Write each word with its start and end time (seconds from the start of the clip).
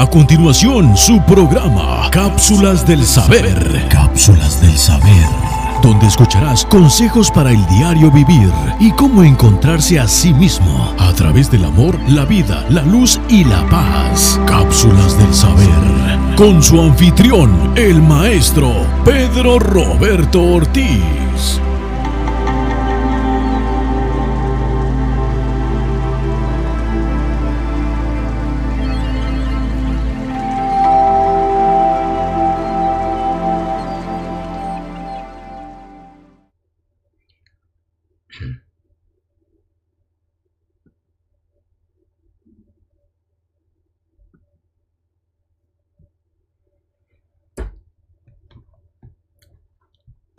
A 0.00 0.06
continuación, 0.06 0.96
su 0.96 1.20
programa, 1.26 2.08
Cápsulas 2.10 2.86
del 2.86 3.04
Saber. 3.04 3.86
Cápsulas 3.90 4.58
del 4.62 4.74
Saber. 4.78 5.28
Donde 5.82 6.06
escucharás 6.06 6.64
consejos 6.64 7.30
para 7.30 7.50
el 7.50 7.66
diario 7.66 8.10
vivir 8.10 8.50
y 8.78 8.92
cómo 8.92 9.22
encontrarse 9.22 10.00
a 10.00 10.08
sí 10.08 10.32
mismo 10.32 10.94
a 10.98 11.12
través 11.12 11.50
del 11.50 11.66
amor, 11.66 12.00
la 12.08 12.24
vida, 12.24 12.64
la 12.70 12.80
luz 12.80 13.20
y 13.28 13.44
la 13.44 13.62
paz. 13.68 14.40
Cápsulas 14.46 15.18
del 15.18 15.34
Saber. 15.34 15.68
Con 16.34 16.62
su 16.62 16.80
anfitrión, 16.80 17.74
el 17.76 18.00
maestro 18.00 18.72
Pedro 19.04 19.58
Roberto 19.58 20.42
Ortiz. 20.42 21.60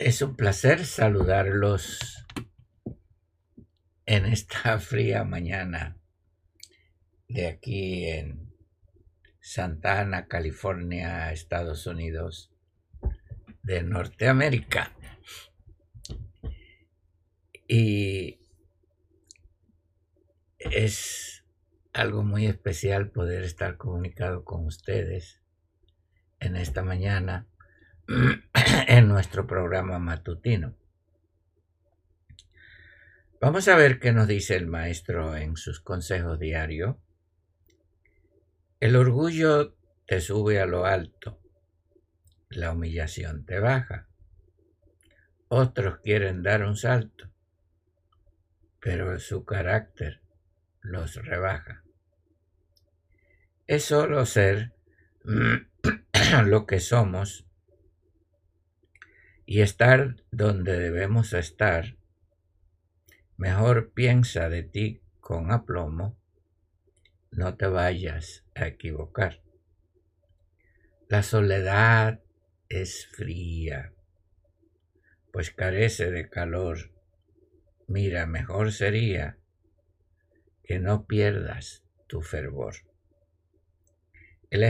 Es 0.04 0.20
un 0.20 0.34
placer 0.34 0.84
saludarlos 0.84 2.26
en 4.04 4.26
esta 4.26 4.76
fría 4.80 5.22
mañana 5.22 5.96
de 7.28 7.46
aquí 7.46 8.06
en 8.08 8.52
Santa 9.38 10.00
Ana, 10.00 10.26
California, 10.26 11.30
Estados 11.30 11.86
Unidos 11.86 12.52
de 13.62 13.84
Norteamérica. 13.84 14.90
Y 17.68 18.40
es 20.58 21.44
algo 21.92 22.24
muy 22.24 22.46
especial 22.46 23.12
poder 23.12 23.44
estar 23.44 23.76
comunicado 23.76 24.44
con 24.44 24.66
ustedes 24.66 25.40
en 26.40 26.56
esta 26.56 26.82
mañana 26.82 27.46
en 28.88 29.08
nuestro 29.08 29.46
programa 29.46 29.98
matutino. 29.98 30.74
Vamos 33.40 33.68
a 33.68 33.76
ver 33.76 33.98
qué 33.98 34.12
nos 34.12 34.28
dice 34.28 34.54
el 34.56 34.66
maestro 34.66 35.34
en 35.34 35.56
sus 35.56 35.80
consejos 35.80 36.38
diarios. 36.38 36.96
El 38.80 38.96
orgullo 38.96 39.76
te 40.06 40.20
sube 40.20 40.60
a 40.60 40.66
lo 40.66 40.84
alto, 40.84 41.40
la 42.50 42.72
humillación 42.72 43.46
te 43.46 43.58
baja. 43.60 44.08
Otros 45.48 46.00
quieren 46.00 46.42
dar 46.42 46.64
un 46.64 46.76
salto, 46.76 47.30
pero 48.78 49.18
su 49.20 49.44
carácter 49.44 50.20
los 50.82 51.14
rebaja. 51.14 51.82
Es 53.66 53.84
solo 53.84 54.26
ser 54.26 54.74
lo 56.44 56.66
que 56.66 56.80
somos 56.80 57.46
y 59.46 59.60
estar 59.60 60.16
donde 60.30 60.78
debemos 60.78 61.32
estar, 61.32 61.96
mejor 63.36 63.92
piensa 63.92 64.48
de 64.48 64.62
ti 64.62 65.02
con 65.20 65.50
aplomo, 65.50 66.16
no 67.30 67.56
te 67.56 67.66
vayas 67.66 68.44
a 68.54 68.66
equivocar. 68.66 69.42
La 71.08 71.22
soledad 71.22 72.22
es 72.68 73.06
fría, 73.06 73.92
pues 75.32 75.50
carece 75.50 76.10
de 76.10 76.28
calor. 76.28 76.92
Mira, 77.86 78.26
mejor 78.26 78.72
sería 78.72 79.38
que 80.62 80.78
no 80.78 81.06
pierdas 81.06 81.84
tu 82.06 82.22
fervor. 82.22 82.76
El 84.50 84.64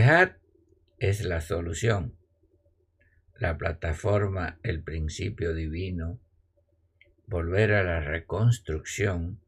es 0.98 1.24
la 1.24 1.40
solución 1.40 2.16
la 3.38 3.56
plataforma 3.56 4.58
El 4.62 4.82
principio 4.82 5.54
divino, 5.54 6.18
volver 7.26 7.72
a 7.72 7.82
la 7.82 8.00
reconstrucción 8.00 9.40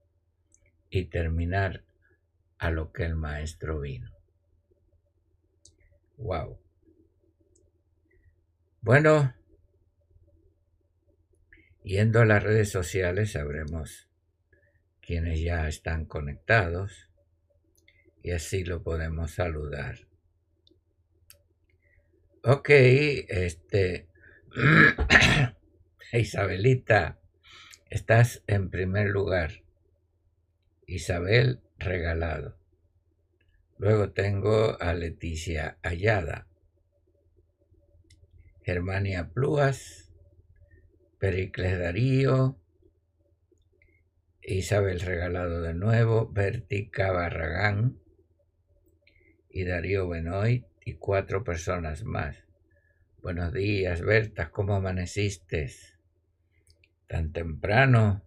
y 0.91 1.07
terminar 1.07 1.85
a 2.59 2.71
lo 2.71 2.93
que 2.93 3.05
el 3.05 3.15
maestro 3.15 3.81
vino. 3.81 4.11
Wow. 6.17 6.59
Bueno, 8.81 9.35
yendo 11.83 12.21
a 12.21 12.27
las 12.27 12.43
redes 12.43 12.71
sociales 12.71 13.33
sabremos 13.33 14.09
quienes 15.01 15.41
ya 15.41 15.69
están 15.69 16.07
conectados 16.07 17.11
y 18.23 18.31
así 18.31 18.65
lo 18.65 18.83
podemos 18.83 19.33
saludar. 19.33 20.07
Ok, 22.47 22.69
este. 22.69 24.07
Isabelita, 26.13 27.19
estás 27.89 28.43
en 28.47 28.69
primer 28.69 29.09
lugar. 29.09 29.63
Isabel 30.87 31.63
regalado. 31.79 32.59
Luego 33.79 34.13
tengo 34.13 34.79
a 34.79 34.93
Leticia 34.93 35.79
Ayada. 35.83 36.47
Germania 38.63 39.31
Plúas, 39.33 40.13
Pericles 41.19 41.79
Darío, 41.79 42.61
Isabel 44.43 45.01
Regalado 45.01 45.63
de 45.63 45.73
nuevo, 45.73 46.31
Bertica 46.31 47.11
Barragán 47.11 47.99
y 49.49 49.65
Darío 49.65 50.07
Benoit 50.07 50.67
y 50.85 50.95
cuatro 50.95 51.45
personas 51.45 52.05
más. 52.05 52.37
Buenos 53.23 53.53
días, 53.53 54.03
Berta, 54.03 54.51
¿cómo 54.51 54.75
amaneciste? 54.75 55.73
Tan 57.07 57.33
temprano, 57.33 58.23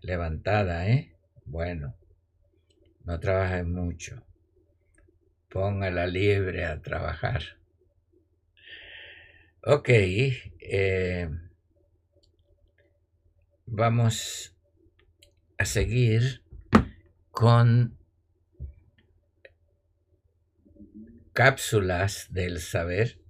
levantada, 0.00 0.88
¿eh? 0.88 1.14
Bueno, 1.44 1.96
no 3.04 3.20
trabajes 3.20 3.64
mucho. 3.64 4.24
Póngala 5.48 6.06
libre 6.06 6.64
a 6.64 6.82
trabajar. 6.82 7.42
Ok, 9.62 9.88
eh, 9.88 11.30
vamos 13.66 14.56
a 15.58 15.64
seguir 15.64 16.42
con 17.30 17.96
cápsulas 21.36 22.32
del 22.32 22.58
saber. 22.60 23.20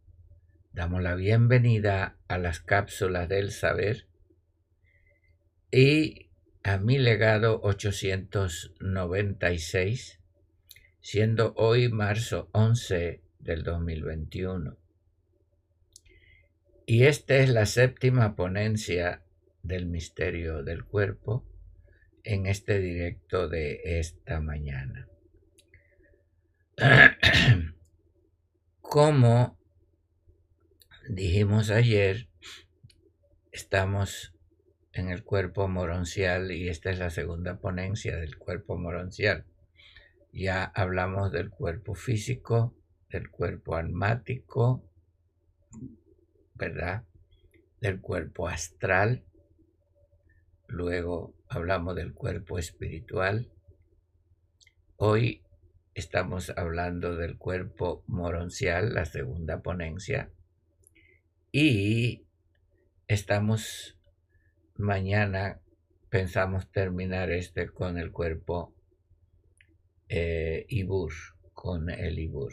Damos 0.73 1.03
la 1.03 1.17
bienvenida 1.17 2.17
a 2.29 2.39
las 2.39 2.61
cápsulas 2.61 3.29
del 3.29 3.51
saber 3.51 4.07
y 5.73 6.31
a 6.63 6.79
mi 6.79 6.99
legado 6.99 7.61
896, 7.65 10.21
siendo 11.01 11.53
hoy 11.57 11.89
marzo 11.89 12.49
11 12.53 13.25
del 13.41 13.65
2021. 13.65 14.79
Y 16.87 17.07
esta 17.07 17.39
es 17.39 17.49
la 17.49 17.67
séptima 17.67 18.37
ponencia 18.37 19.25
del 19.65 19.87
misterio 19.87 20.63
del 20.63 20.85
cuerpo 20.85 21.45
en 22.23 22.47
este 22.47 22.79
directo 22.79 23.49
de 23.49 23.99
esta 23.99 24.39
mañana. 24.39 25.09
Como 28.97 29.59
dijimos 31.07 31.69
ayer, 31.69 32.31
estamos 33.53 34.33
en 34.95 35.11
el 35.11 35.23
cuerpo 35.23 35.69
moroncial 35.69 36.51
y 36.51 36.71
esta 36.71 36.89
es 36.89 36.99
la 36.99 37.11
segunda 37.11 37.59
ponencia 37.59 38.17
del 38.17 38.39
cuerpo 38.39 38.79
moroncial. 38.79 39.45
Ya 40.33 40.65
hablamos 40.65 41.31
del 41.31 41.51
cuerpo 41.51 41.95
físico, 41.95 42.75
del 43.11 43.29
cuerpo 43.31 43.77
almático, 43.77 44.83
¿verdad? 46.55 47.05
Del 47.83 48.01
cuerpo 48.01 48.49
astral. 48.49 49.27
Luego 50.69 51.35
hablamos 51.51 51.97
del 51.97 52.15
cuerpo 52.15 52.59
espiritual. 52.59 53.53
Hoy 54.97 55.46
Estamos 55.97 56.53
hablando 56.59 57.17
del 57.17 57.39
cuerpo 57.39 58.05
moroncial, 58.07 58.93
la 58.93 59.07
segunda 59.07 59.63
ponencia. 59.63 60.31
Y 61.53 62.27
estamos 63.09 63.97
mañana, 64.75 65.59
pensamos 66.11 66.71
terminar 66.71 67.31
este 67.31 67.71
con 67.71 67.97
el 67.97 68.13
cuerpo 68.13 68.75
eh, 70.11 70.67
Ibur, 70.69 71.15
con 71.55 71.89
el 71.89 72.19
Ibur. 72.19 72.53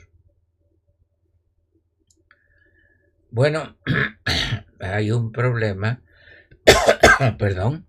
Bueno, 3.30 3.78
hay 4.80 5.12
un 5.12 5.34
problema, 5.34 6.02
perdón, 7.38 7.88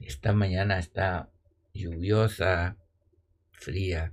esta 0.00 0.34
mañana 0.34 0.78
está 0.78 1.30
lluviosa, 1.72 2.76
fría. 3.52 4.12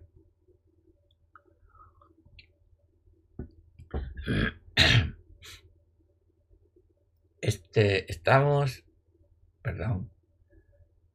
Este, 7.40 8.12
estamos, 8.12 8.84
perdón, 9.62 10.10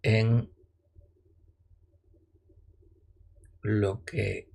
en 0.02 0.50
lo 3.60 4.04
que 4.04 4.48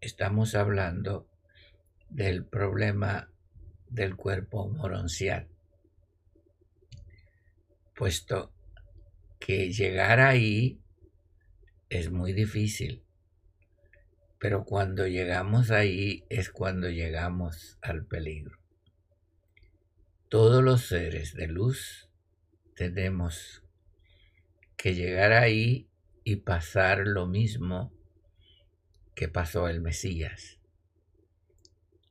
estamos 0.00 0.54
hablando 0.54 1.28
del 2.08 2.44
problema 2.44 3.32
del 3.88 4.14
cuerpo 4.16 4.68
moroncial, 4.68 5.48
puesto 7.96 8.52
que 9.40 9.72
llegar 9.72 10.20
ahí 10.20 10.80
es 11.88 12.12
muy 12.12 12.32
difícil, 12.32 13.02
pero 14.38 14.64
cuando 14.64 15.06
llegamos 15.06 15.70
ahí 15.70 16.24
es 16.28 16.50
cuando 16.50 16.88
llegamos 16.88 17.76
al 17.82 18.06
peligro. 18.06 18.58
Todos 20.28 20.62
los 20.62 20.86
seres 20.86 21.34
de 21.34 21.48
luz 21.48 22.08
tenemos 22.76 23.64
que 24.76 24.94
llegar 24.94 25.32
ahí 25.32 25.88
y 26.22 26.36
pasar 26.36 27.06
lo 27.06 27.26
mismo 27.26 27.92
que 29.14 29.28
pasó 29.28 29.68
el 29.68 29.80
Mesías. 29.80 30.60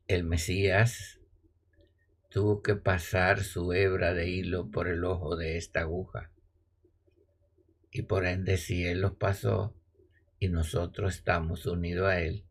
El 0.07 0.25
Mesías 0.25 1.21
tuvo 2.29 2.61
que 2.61 2.75
pasar 2.75 3.43
su 3.43 3.71
hebra 3.71 4.13
de 4.13 4.29
hilo 4.29 4.69
por 4.69 4.89
el 4.89 5.05
ojo 5.05 5.37
de 5.37 5.57
esta 5.57 5.81
aguja. 5.81 6.31
Y 7.91 8.01
por 8.01 8.25
ende, 8.25 8.57
si 8.57 8.85
Él 8.85 8.99
los 9.01 9.13
pasó 9.13 9.76
y 10.39 10.49
nosotros 10.49 11.15
estamos 11.15 11.65
unidos 11.65 12.07
a 12.07 12.21
Él, 12.21 12.45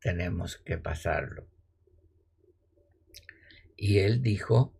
tenemos 0.00 0.56
que 0.56 0.78
pasarlo. 0.78 1.46
Y 3.76 3.98
Él 3.98 4.22
dijo 4.22 4.72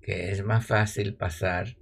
que 0.00 0.30
es 0.30 0.44
más 0.44 0.66
fácil 0.66 1.14
pasar, 1.14 1.76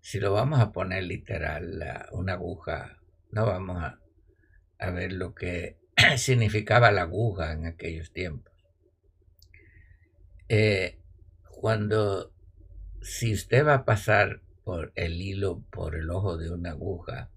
si 0.00 0.18
lo 0.18 0.32
vamos 0.32 0.60
a 0.60 0.72
poner 0.72 1.04
literal, 1.04 2.08
una 2.12 2.32
aguja, 2.34 2.98
no 3.30 3.46
vamos 3.46 3.82
a, 3.82 4.00
a 4.78 4.90
ver 4.90 5.12
lo 5.12 5.34
que 5.34 5.78
significaba 6.16 6.90
la 6.90 7.02
aguja 7.02 7.52
en 7.52 7.66
aquellos 7.66 8.12
tiempos. 8.12 8.52
Eh, 10.48 10.98
cuando, 11.50 12.32
si 13.02 13.32
usted 13.32 13.64
va 13.66 13.74
a 13.74 13.84
pasar 13.84 14.40
por 14.64 14.92
el 14.96 15.20
hilo, 15.20 15.62
por 15.70 15.94
el 15.94 16.10
ojo 16.10 16.38
de 16.38 16.50
una 16.50 16.70
aguja, 16.70 17.30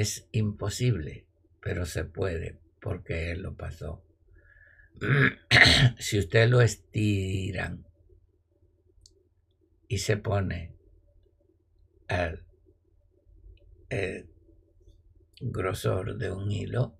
es 0.00 0.26
imposible, 0.32 1.26
pero 1.60 1.84
se 1.84 2.04
puede, 2.04 2.58
porque 2.80 3.30
él 3.30 3.42
lo 3.42 3.54
pasó. 3.54 4.02
si 5.98 6.18
usted 6.18 6.48
lo 6.48 6.60
estiran 6.60 7.86
y 9.88 9.98
se 9.98 10.16
pone 10.16 10.74
al 12.08 12.44
eh, 13.90 14.26
grosor 15.40 16.16
de 16.16 16.30
un 16.30 16.50
hilo, 16.50 16.98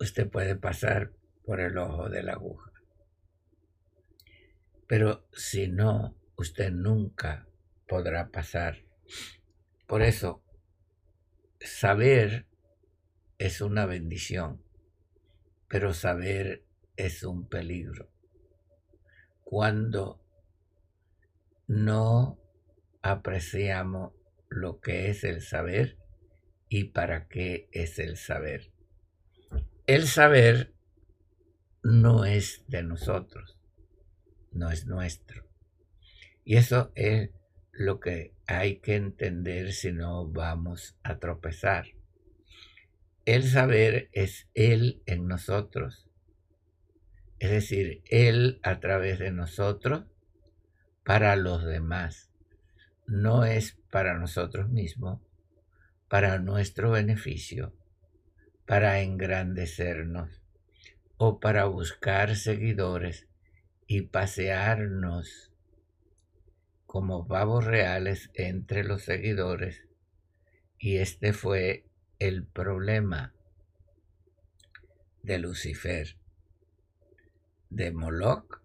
usted 0.00 0.28
puede 0.28 0.56
pasar 0.56 1.12
por 1.44 1.60
el 1.60 1.78
ojo 1.78 2.08
de 2.08 2.22
la 2.22 2.32
aguja. 2.32 2.72
Pero 4.88 5.26
si 5.32 5.68
no, 5.68 6.16
usted 6.36 6.72
nunca 6.72 7.46
podrá 7.86 8.30
pasar. 8.30 8.84
Por 9.86 10.02
eso, 10.02 10.42
saber 11.60 12.46
es 13.38 13.60
una 13.60 13.86
bendición, 13.86 14.62
pero 15.68 15.94
saber 15.94 16.64
es 16.96 17.22
un 17.22 17.48
peligro. 17.48 18.10
Cuando 19.44 20.20
no 21.66 22.38
apreciamos 23.02 24.12
lo 24.48 24.80
que 24.80 25.10
es 25.10 25.24
el 25.24 25.42
saber 25.42 25.98
y 26.68 26.84
para 26.84 27.28
qué 27.28 27.68
es 27.72 27.98
el 27.98 28.16
saber. 28.16 28.72
El 29.86 30.06
saber 30.06 30.74
no 31.82 32.24
es 32.24 32.64
de 32.68 32.82
nosotros, 32.82 33.58
no 34.50 34.70
es 34.70 34.86
nuestro. 34.86 35.46
Y 36.44 36.56
eso 36.56 36.92
es 36.94 37.30
lo 37.78 38.00
que 38.00 38.34
hay 38.46 38.76
que 38.78 38.96
entender 38.96 39.72
si 39.72 39.92
no 39.92 40.26
vamos 40.26 40.96
a 41.02 41.18
tropezar. 41.18 41.86
El 43.24 43.44
saber 43.44 44.08
es 44.12 44.48
Él 44.54 45.02
en 45.06 45.26
nosotros. 45.26 46.08
Es 47.38 47.50
decir, 47.50 48.02
Él 48.06 48.60
a 48.62 48.80
través 48.80 49.18
de 49.18 49.30
nosotros 49.30 50.04
para 51.04 51.36
los 51.36 51.64
demás. 51.64 52.30
No 53.06 53.44
es 53.44 53.78
para 53.90 54.18
nosotros 54.18 54.68
mismos, 54.68 55.20
para 56.08 56.38
nuestro 56.38 56.90
beneficio, 56.90 57.74
para 58.66 59.00
engrandecernos 59.00 60.42
o 61.16 61.40
para 61.40 61.66
buscar 61.66 62.36
seguidores 62.36 63.28
y 63.86 64.02
pasearnos 64.02 65.52
como 66.96 67.26
pavos 67.26 67.66
reales 67.66 68.30
entre 68.32 68.82
los 68.82 69.02
seguidores. 69.02 69.84
Y 70.78 70.96
este 70.96 71.34
fue 71.34 71.84
el 72.18 72.46
problema 72.46 73.34
de 75.22 75.38
Lucifer, 75.38 76.16
de 77.68 77.92
Moloch 77.92 78.62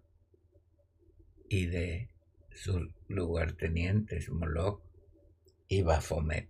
y 1.50 1.66
de 1.66 2.08
sus 2.54 2.88
lugartenientes 3.06 4.30
Moloch 4.30 4.80
y 5.68 5.82
Bafomet. 5.82 6.48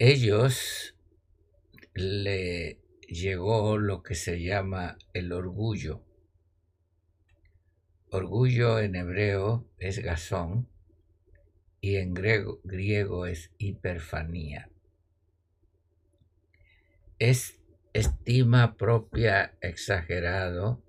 Ellos 0.00 0.96
le 1.94 2.80
llegó 3.08 3.78
lo 3.78 4.02
que 4.02 4.16
se 4.16 4.42
llama 4.42 4.98
el 5.12 5.32
orgullo. 5.32 6.07
Orgullo 8.10 8.78
en 8.78 8.96
hebreo 8.96 9.68
es 9.78 9.98
gazón 9.98 10.66
y 11.82 11.96
en 11.96 12.14
griego, 12.14 13.26
es 13.26 13.52
hiperfanía. 13.58 14.70
Es 17.18 17.60
estima 17.92 18.76
propia 18.78 19.58
exagerado 19.60 20.82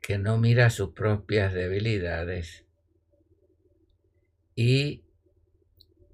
que 0.00 0.18
no 0.18 0.38
mira 0.38 0.70
sus 0.70 0.90
propias 0.90 1.52
debilidades 1.52 2.64
y 4.54 5.02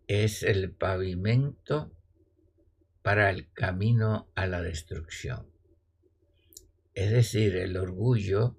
es 0.07 0.43
el 0.43 0.71
pavimento 0.73 1.93
para 3.03 3.29
el 3.29 3.53
camino 3.53 4.31
a 4.35 4.47
la 4.47 4.63
destrucción. 4.63 5.47
Es 6.95 7.11
decir, 7.11 7.57
el 7.57 7.77
orgullo 7.77 8.57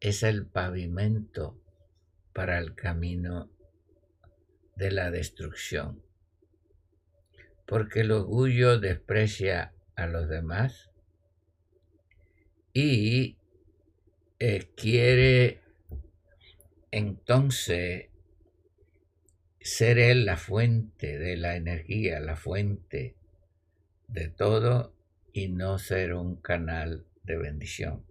es 0.00 0.22
el 0.22 0.46
pavimento 0.46 1.60
para 2.32 2.58
el 2.58 2.74
camino 2.74 3.50
de 4.76 4.90
la 4.92 5.10
destrucción. 5.10 6.02
Porque 7.66 8.00
el 8.00 8.12
orgullo 8.12 8.78
desprecia 8.78 9.74
a 9.96 10.06
los 10.06 10.28
demás 10.28 10.90
y 12.72 13.36
eh, 14.38 14.70
quiere 14.76 15.60
entonces 16.90 18.08
ser 19.60 19.98
él 19.98 20.24
la 20.24 20.36
fuente 20.36 21.18
de 21.18 21.36
la 21.36 21.56
energía, 21.56 22.20
la 22.20 22.36
fuente 22.36 23.16
de 24.06 24.28
todo 24.28 24.94
y 25.32 25.48
no 25.48 25.78
ser 25.78 26.14
un 26.14 26.36
canal 26.36 27.04
de 27.24 27.36
bendición. 27.36 28.07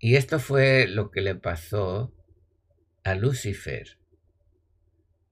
Y 0.00 0.14
esto 0.14 0.38
fue 0.38 0.86
lo 0.86 1.10
que 1.10 1.20
le 1.20 1.34
pasó 1.34 2.14
a 3.02 3.16
Lucifer, 3.16 3.98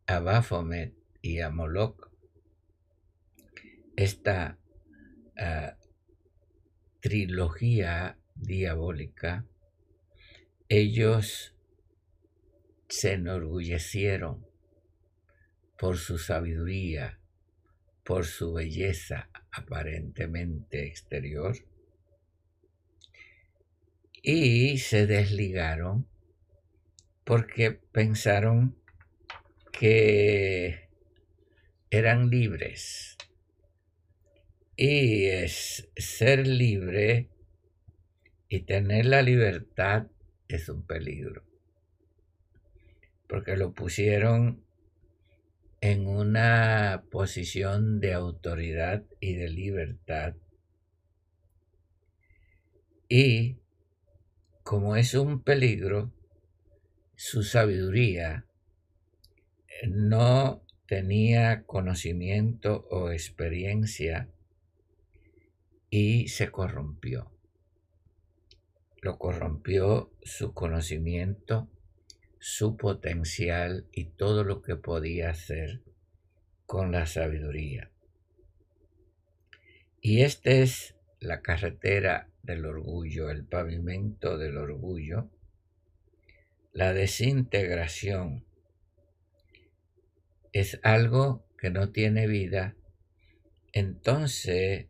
a 0.06 0.18
Baphomet 0.18 0.92
y 1.22 1.40
a 1.40 1.50
Moloch. 1.50 2.10
Esta 3.94 4.58
ah, 5.38 5.76
trilogía 7.00 8.18
diabólica, 8.34 9.46
ellos 10.68 11.54
se 12.88 13.12
enorgullecieron 13.12 14.44
por 15.78 15.96
su 15.96 16.18
sabiduría, 16.18 17.20
por 18.04 18.26
su 18.26 18.54
belleza 18.54 19.30
aparentemente 19.52 20.86
exterior 20.86 21.56
y 24.28 24.78
se 24.78 25.06
desligaron 25.06 26.04
porque 27.22 27.70
pensaron 27.70 28.76
que 29.70 30.88
eran 31.90 32.28
libres. 32.28 33.16
Y 34.74 35.26
es 35.26 35.88
ser 35.96 36.44
libre 36.44 37.30
y 38.48 38.62
tener 38.62 39.06
la 39.06 39.22
libertad 39.22 40.08
es 40.48 40.68
un 40.68 40.84
peligro. 40.84 41.44
Porque 43.28 43.56
lo 43.56 43.74
pusieron 43.74 44.64
en 45.80 46.08
una 46.08 47.04
posición 47.12 48.00
de 48.00 48.14
autoridad 48.14 49.04
y 49.20 49.34
de 49.34 49.48
libertad. 49.50 50.34
Y 53.08 53.58
como 54.66 54.96
es 54.96 55.14
un 55.14 55.44
peligro, 55.44 56.10
su 57.14 57.44
sabiduría 57.44 58.46
no 59.86 60.60
tenía 60.88 61.62
conocimiento 61.62 62.84
o 62.90 63.12
experiencia 63.12 64.28
y 65.88 66.26
se 66.26 66.50
corrompió. 66.50 67.30
Lo 69.02 69.18
corrompió 69.18 70.10
su 70.24 70.52
conocimiento 70.52 71.70
su 72.40 72.76
potencial 72.76 73.86
y 73.92 74.06
todo 74.06 74.42
lo 74.42 74.62
que 74.62 74.74
podía 74.74 75.30
hacer 75.30 75.80
con 76.64 76.90
la 76.90 77.06
sabiduría. 77.06 77.92
Y 80.00 80.22
esta 80.22 80.50
es 80.50 80.96
la 81.20 81.40
carretera 81.40 82.30
del 82.46 82.64
orgullo, 82.64 83.28
el 83.28 83.44
pavimento 83.44 84.38
del 84.38 84.56
orgullo, 84.56 85.28
la 86.72 86.94
desintegración. 86.94 88.44
Es 90.52 90.80
algo 90.82 91.44
que 91.58 91.70
no 91.70 91.90
tiene 91.90 92.26
vida, 92.26 92.76
entonces 93.72 94.86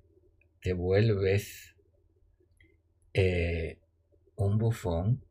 te 0.61 0.75
vuelves 0.75 1.75
eh, 3.15 3.79
un 4.37 4.59
bufón, 4.59 5.25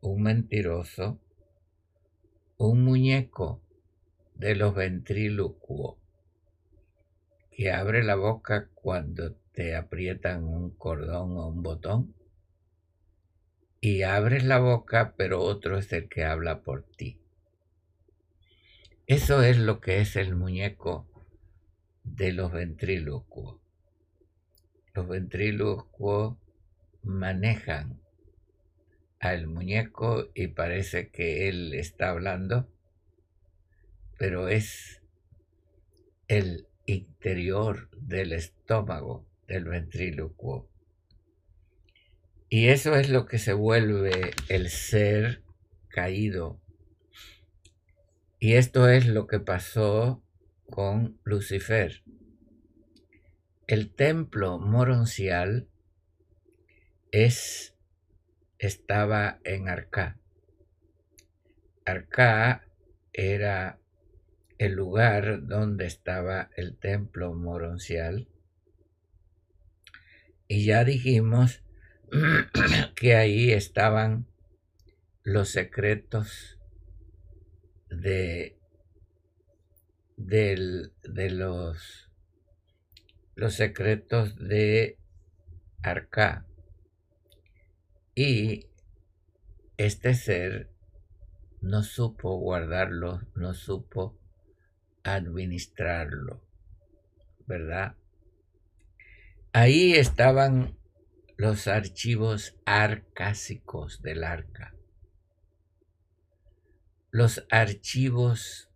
un 0.00 0.22
mentiroso, 0.22 1.18
un 2.58 2.84
muñeco 2.84 3.62
de 4.34 4.54
los 4.54 4.74
ventrílocuos 4.74 5.96
que 7.50 7.72
abre 7.72 8.02
la 8.02 8.16
boca 8.16 8.68
cuando 8.74 9.34
te 9.60 9.76
aprietan 9.76 10.44
un 10.44 10.70
cordón 10.70 11.36
o 11.36 11.48
un 11.48 11.62
botón 11.62 12.14
y 13.78 14.04
abres 14.04 14.42
la 14.42 14.58
boca 14.58 15.12
pero 15.18 15.42
otro 15.42 15.76
es 15.76 15.92
el 15.92 16.08
que 16.08 16.24
habla 16.24 16.62
por 16.62 16.82
ti. 16.82 17.20
Eso 19.06 19.42
es 19.42 19.58
lo 19.58 19.82
que 19.82 20.00
es 20.00 20.16
el 20.16 20.34
muñeco 20.34 21.06
de 22.04 22.32
los 22.32 22.50
ventrílocuos. 22.52 23.60
Los 24.94 25.06
ventrílocuos 25.06 26.38
manejan 27.02 28.00
al 29.18 29.46
muñeco 29.46 30.30
y 30.34 30.46
parece 30.46 31.10
que 31.10 31.50
él 31.50 31.74
está 31.74 32.08
hablando, 32.08 32.66
pero 34.16 34.48
es 34.48 35.02
el 36.28 36.66
interior 36.86 37.90
del 37.90 38.32
estómago 38.32 39.29
del 39.50 39.64
ventrílocuo. 39.64 40.70
Y 42.48 42.68
eso 42.68 42.94
es 42.94 43.10
lo 43.10 43.26
que 43.26 43.38
se 43.38 43.52
vuelve 43.52 44.30
el 44.48 44.70
ser 44.70 45.42
caído. 45.88 46.60
Y 48.38 48.54
esto 48.54 48.88
es 48.88 49.06
lo 49.06 49.26
que 49.26 49.40
pasó 49.40 50.22
con 50.70 51.18
Lucifer. 51.24 52.04
El 53.66 53.92
templo 53.92 54.58
moroncial 54.60 55.68
es 57.10 57.76
estaba 58.58 59.40
en 59.42 59.68
Arcá. 59.68 60.20
Arcá 61.84 62.68
era 63.12 63.80
el 64.58 64.74
lugar 64.74 65.46
donde 65.46 65.86
estaba 65.86 66.50
el 66.54 66.76
templo 66.76 67.34
moroncial. 67.34 68.28
Y 70.50 70.64
ya 70.64 70.82
dijimos 70.82 71.62
que 72.96 73.14
ahí 73.14 73.52
estaban 73.52 74.26
los 75.22 75.50
secretos 75.50 76.58
de, 77.88 78.58
de 80.16 81.30
los, 81.30 82.10
los 83.36 83.54
secretos 83.54 84.36
de 84.38 84.98
Arcá. 85.84 86.48
Y 88.16 88.66
este 89.76 90.14
ser 90.14 90.68
no 91.60 91.84
supo 91.84 92.36
guardarlo, 92.38 93.20
no 93.36 93.54
supo 93.54 94.18
administrarlo, 95.04 96.42
¿verdad? 97.46 97.99
Ahí 99.52 99.94
estaban 99.94 100.78
los 101.36 101.66
archivos 101.66 102.56
arcásicos 102.66 104.00
del 104.00 104.22
arca, 104.22 104.76
los 107.10 107.44
archivos 107.50 108.70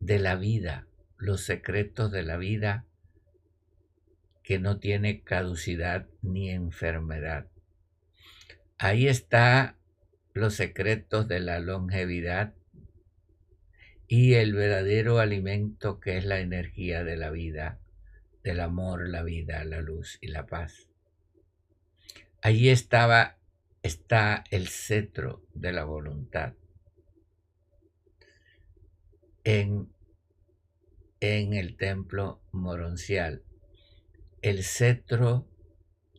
de 0.00 0.18
la 0.18 0.36
vida, 0.36 0.86
los 1.18 1.42
secretos 1.42 2.10
de 2.10 2.22
la 2.22 2.38
vida 2.38 2.86
que 4.42 4.58
no 4.58 4.78
tiene 4.78 5.22
caducidad 5.22 6.08
ni 6.22 6.48
enfermedad. 6.48 7.48
Ahí 8.78 9.06
está 9.06 9.76
los 10.32 10.54
secretos 10.54 11.28
de 11.28 11.40
la 11.40 11.60
longevidad 11.60 12.54
y 14.08 14.32
el 14.32 14.54
verdadero 14.54 15.18
alimento 15.18 16.00
que 16.00 16.16
es 16.16 16.24
la 16.24 16.40
energía 16.40 17.04
de 17.04 17.18
la 17.18 17.28
vida, 17.28 17.80
del 18.44 18.60
amor, 18.60 19.08
la 19.08 19.24
vida, 19.24 19.64
la 19.64 19.80
luz 19.80 20.18
y 20.20 20.28
la 20.28 20.46
paz. 20.46 20.88
Allí 22.42 22.68
estaba 22.68 23.38
está 23.82 24.44
el 24.50 24.68
cetro 24.68 25.42
de 25.52 25.72
la 25.72 25.84
voluntad. 25.84 26.54
En, 29.42 29.92
en 31.20 31.52
el 31.52 31.76
templo 31.76 32.40
moroncial, 32.52 33.42
el 34.40 34.62
cetro 34.62 35.48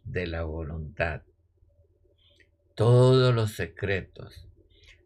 de 0.03 0.27
la 0.27 0.44
voluntad 0.44 1.24
todos 2.75 3.34
los 3.34 3.53
secretos. 3.53 4.48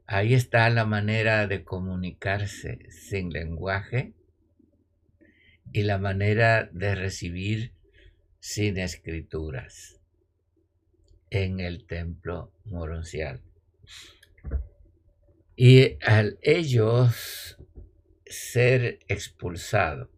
Ahí 0.07 0.33
está 0.33 0.69
la 0.71 0.85
manera 0.85 1.47
de 1.47 1.63
comunicarse 1.63 2.79
sin 2.89 3.29
lenguaje 3.29 4.13
y 5.71 5.83
la 5.83 5.97
manera 5.97 6.69
de 6.71 6.95
recibir 6.95 7.73
sin 8.39 8.77
escrituras 8.77 9.99
en 11.29 11.59
el 11.59 11.85
templo 11.85 12.51
moroncial. 12.65 13.41
Y 15.55 15.97
al 16.03 16.39
ellos 16.41 17.57
ser 18.25 18.99
expulsados 19.07 20.09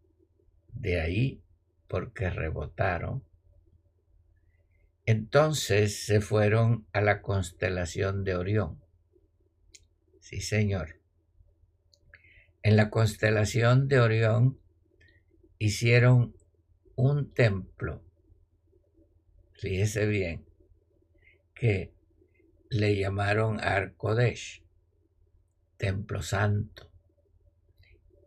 de 0.73 1.01
ahí 1.01 1.41
porque 1.87 2.29
rebotaron, 2.29 3.23
entonces 5.05 6.05
se 6.05 6.21
fueron 6.21 6.85
a 6.93 7.01
la 7.01 7.21
constelación 7.21 8.23
de 8.23 8.35
Orión. 8.35 8.81
Sí, 10.19 10.39
señor. 10.39 10.99
En 12.63 12.77
la 12.77 12.89
constelación 12.89 13.87
de 13.87 13.99
Orión 13.99 14.60
hicieron 15.61 16.35
un 16.95 17.31
templo, 17.35 18.01
fíjese 19.53 20.07
bien, 20.07 20.43
que 21.53 21.93
le 22.71 22.95
llamaron 22.95 23.59
Arkodesh, 23.59 24.63
templo 25.77 26.23
santo. 26.23 26.89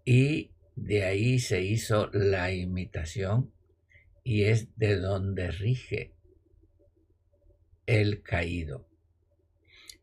Y 0.05 0.53
de 0.77 1.03
ahí 1.03 1.41
se 1.41 1.61
hizo 1.63 2.09
la 2.13 2.53
imitación 2.53 3.53
y 4.23 4.45
es 4.45 4.69
de 4.77 4.95
donde 4.95 5.51
rige 5.51 6.13
el 7.87 8.23
caído. 8.23 8.87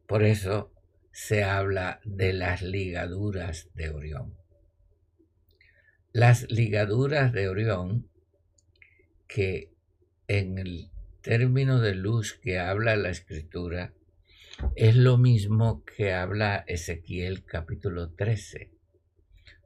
Por 0.05 0.23
eso 0.23 0.73
se 1.13 1.45
habla 1.45 2.01
de 2.03 2.33
las 2.33 2.61
ligaduras 2.61 3.69
de 3.73 3.89
Orión. 3.89 4.40
Las 6.13 6.51
ligaduras 6.51 7.31
de 7.31 7.47
Orión, 7.47 8.09
que 9.27 9.71
en 10.27 10.57
el 10.57 10.89
término 11.21 11.79
de 11.79 11.95
luz 11.95 12.33
que 12.33 12.59
habla 12.59 12.97
la 12.97 13.09
escritura, 13.09 13.93
es 14.75 14.97
lo 14.97 15.17
mismo 15.17 15.85
que 15.85 16.13
habla 16.13 16.65
Ezequiel 16.67 17.45
capítulo 17.45 18.11
13, 18.11 18.71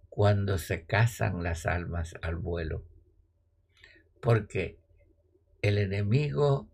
cuando 0.09 0.59
se 0.59 0.85
casan 0.85 1.41
las 1.41 1.65
almas 1.65 2.15
al 2.21 2.35
vuelo. 2.35 2.85
Porque 4.21 4.77
el 5.63 5.79
enemigo 5.79 6.69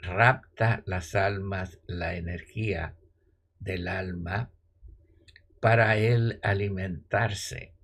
rapta 0.00 0.82
las 0.86 1.14
almas, 1.14 1.78
la 1.86 2.16
energía 2.16 2.96
del 3.60 3.86
alma, 3.86 4.50
para 5.60 5.96
él 5.96 6.40
alimentarse. 6.42 7.77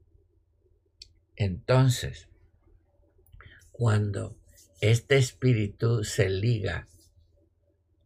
Entonces, 1.37 2.29
cuando 3.73 4.37
este 4.81 5.17
espíritu 5.17 6.05
se 6.05 6.29
liga 6.31 6.87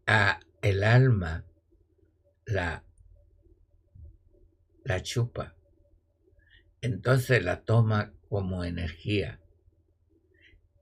a 0.06 0.40
el 0.62 0.82
alma, 0.82 1.44
la, 2.46 2.84
la 4.84 5.02
chupa, 5.02 5.54
entonces 6.80 7.44
la 7.44 7.64
toma 7.64 8.14
como 8.28 8.64
energía. 8.64 9.40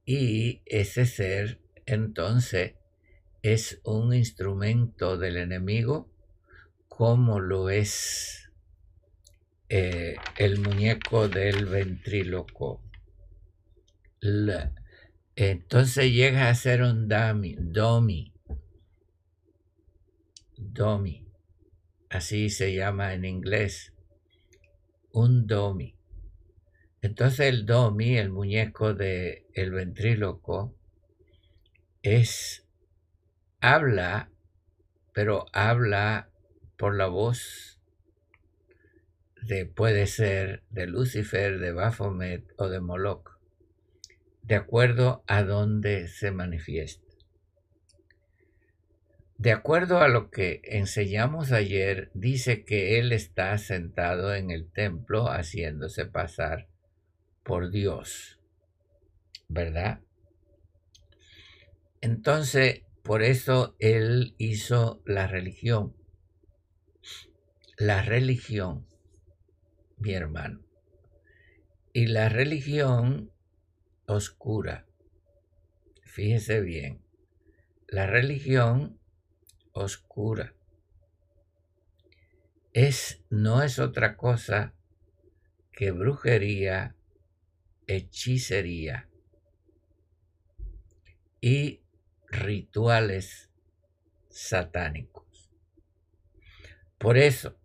Y 0.05 0.63
ese 0.67 1.07
ser 1.07 1.61
entonces 1.85 2.75
es 3.43 3.81
un 3.85 4.15
instrumento 4.15 5.19
del 5.19 5.37
enemigo 5.37 6.09
como 6.89 7.41
lo 7.41 7.71
es 7.71 8.46
eh, 9.69 10.17
el 10.37 10.61
muñeco 10.61 11.29
del 11.29 11.67
ventríloco. 11.67 12.83
entonces 15.35 16.13
llega 16.13 16.49
a 16.49 16.55
ser 16.55 16.83
un 16.83 17.09
dummy, 17.09 17.57
domi, 17.59 18.33
domi, 20.57 21.27
así 22.11 22.49
se 22.51 22.75
llama 22.75 23.15
en 23.15 23.25
inglés, 23.25 23.93
un 25.13 25.47
domi. 25.47 25.97
Entonces 27.03 27.41
el 27.41 27.67
domi, 27.67 28.17
el 28.17 28.31
muñeco 28.31 28.95
del 28.95 29.45
el 29.55 29.71
ventríloco, 29.73 30.75
es, 32.03 32.65
habla, 33.61 34.31
pero 35.13 35.47
habla 35.53 36.31
por 36.77 36.97
la 36.97 37.07
voz 37.07 37.76
de, 39.47 39.67
puede 39.67 40.07
ser 40.07 40.63
de 40.71 40.87
Lucifer, 40.87 41.59
de 41.59 41.73
Baphomet 41.73 42.45
o 42.57 42.69
de 42.69 42.81
Moloch, 42.81 43.39
de 44.43 44.55
acuerdo 44.55 45.25
a 45.27 45.43
donde 45.43 46.09
se 46.09 46.31
manifiesta. 46.31 47.05
De 49.39 49.53
acuerdo 49.53 50.01
a 50.01 50.09
lo 50.09 50.31
que 50.31 50.63
enseñamos 50.65 51.53
ayer, 51.53 52.11
dice 52.15 52.65
que 52.65 52.99
Él 52.99 53.13
está 53.13 53.57
sentado 53.59 54.35
en 54.35 54.51
el 54.51 54.71
templo 54.71 55.27
haciéndose 55.27 56.07
pasar 56.07 56.69
por 57.43 57.71
Dios, 57.71 58.41
¿verdad? 59.49 60.01
Entonces, 62.01 62.83
por 63.03 63.23
eso 63.23 63.77
Él 63.79 64.35
hizo 64.39 65.03
la 65.05 65.27
religión 65.27 65.95
la 67.77 68.03
religión, 68.03 68.87
mi 69.97 70.13
hermano. 70.13 70.61
Y 71.93 72.07
la 72.07 72.29
religión 72.29 73.33
oscura, 74.07 74.87
fíjese 76.03 76.61
bien, 76.61 77.03
la 77.89 78.07
religión 78.07 78.99
oscura 79.73 80.55
es, 82.73 83.23
no 83.31 83.63
es 83.63 83.79
otra 83.79 84.17
cosa 84.17 84.75
que 85.73 85.93
brujería, 85.93 86.95
hechicería 87.87 89.09
y 91.41 91.81
rituales 92.29 93.51
satánicos. 94.29 95.51
Por 96.99 97.17
eso, 97.17 97.59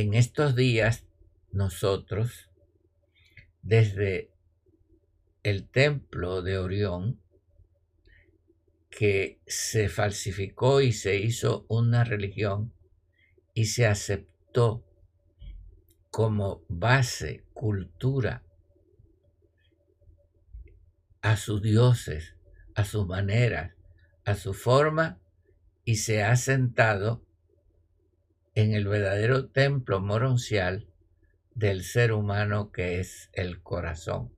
en 0.00 0.12
estos 0.12 0.54
días 0.54 1.06
nosotros, 1.52 2.50
desde 3.62 4.30
el 5.42 5.66
templo 5.66 6.42
de 6.42 6.58
Orión, 6.58 7.18
que 8.90 9.40
se 9.46 9.88
falsificó 9.88 10.82
y 10.82 10.92
se 10.92 11.16
hizo 11.16 11.64
una 11.68 12.04
religión 12.04 12.74
y 13.54 13.66
se 13.66 13.86
aceptó 13.86 14.84
como 16.10 16.62
base, 16.68 17.44
cultura, 17.54 18.42
a 21.22 21.38
sus 21.38 21.62
dioses, 21.62 22.34
a 22.74 22.84
sus 22.84 23.06
maneras, 23.06 23.74
a 24.26 24.34
su 24.34 24.52
forma, 24.52 25.18
y 25.86 25.96
se 25.96 26.22
ha 26.22 26.36
sentado 26.36 27.25
en 28.56 28.72
el 28.72 28.88
verdadero 28.88 29.48
templo 29.50 30.00
moroncial 30.00 30.88
del 31.54 31.84
ser 31.84 32.12
humano 32.12 32.72
que 32.72 33.00
es 33.00 33.28
el 33.34 33.62
corazón. 33.62 34.32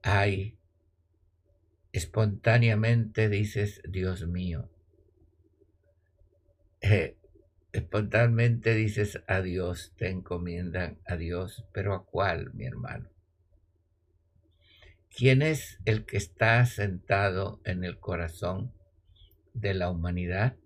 Ay, 0.00 0.56
espontáneamente 1.92 3.28
dices, 3.28 3.82
Dios 3.88 4.24
mío. 4.28 4.70
Eh, 6.80 7.16
espontáneamente 7.72 8.74
dices 8.74 9.24
a 9.26 9.42
Dios, 9.42 9.94
te 9.96 10.10
encomiendan 10.10 11.00
a 11.06 11.16
Dios, 11.16 11.66
pero 11.72 11.94
¿a 11.94 12.06
cuál, 12.06 12.54
mi 12.54 12.66
hermano? 12.66 13.10
¿Quién 15.10 15.42
es 15.42 15.80
el 15.84 16.06
que 16.06 16.18
está 16.18 16.64
sentado 16.66 17.60
en 17.64 17.82
el 17.82 17.98
corazón 17.98 18.72
de 19.54 19.74
la 19.74 19.90
humanidad? 19.90 20.56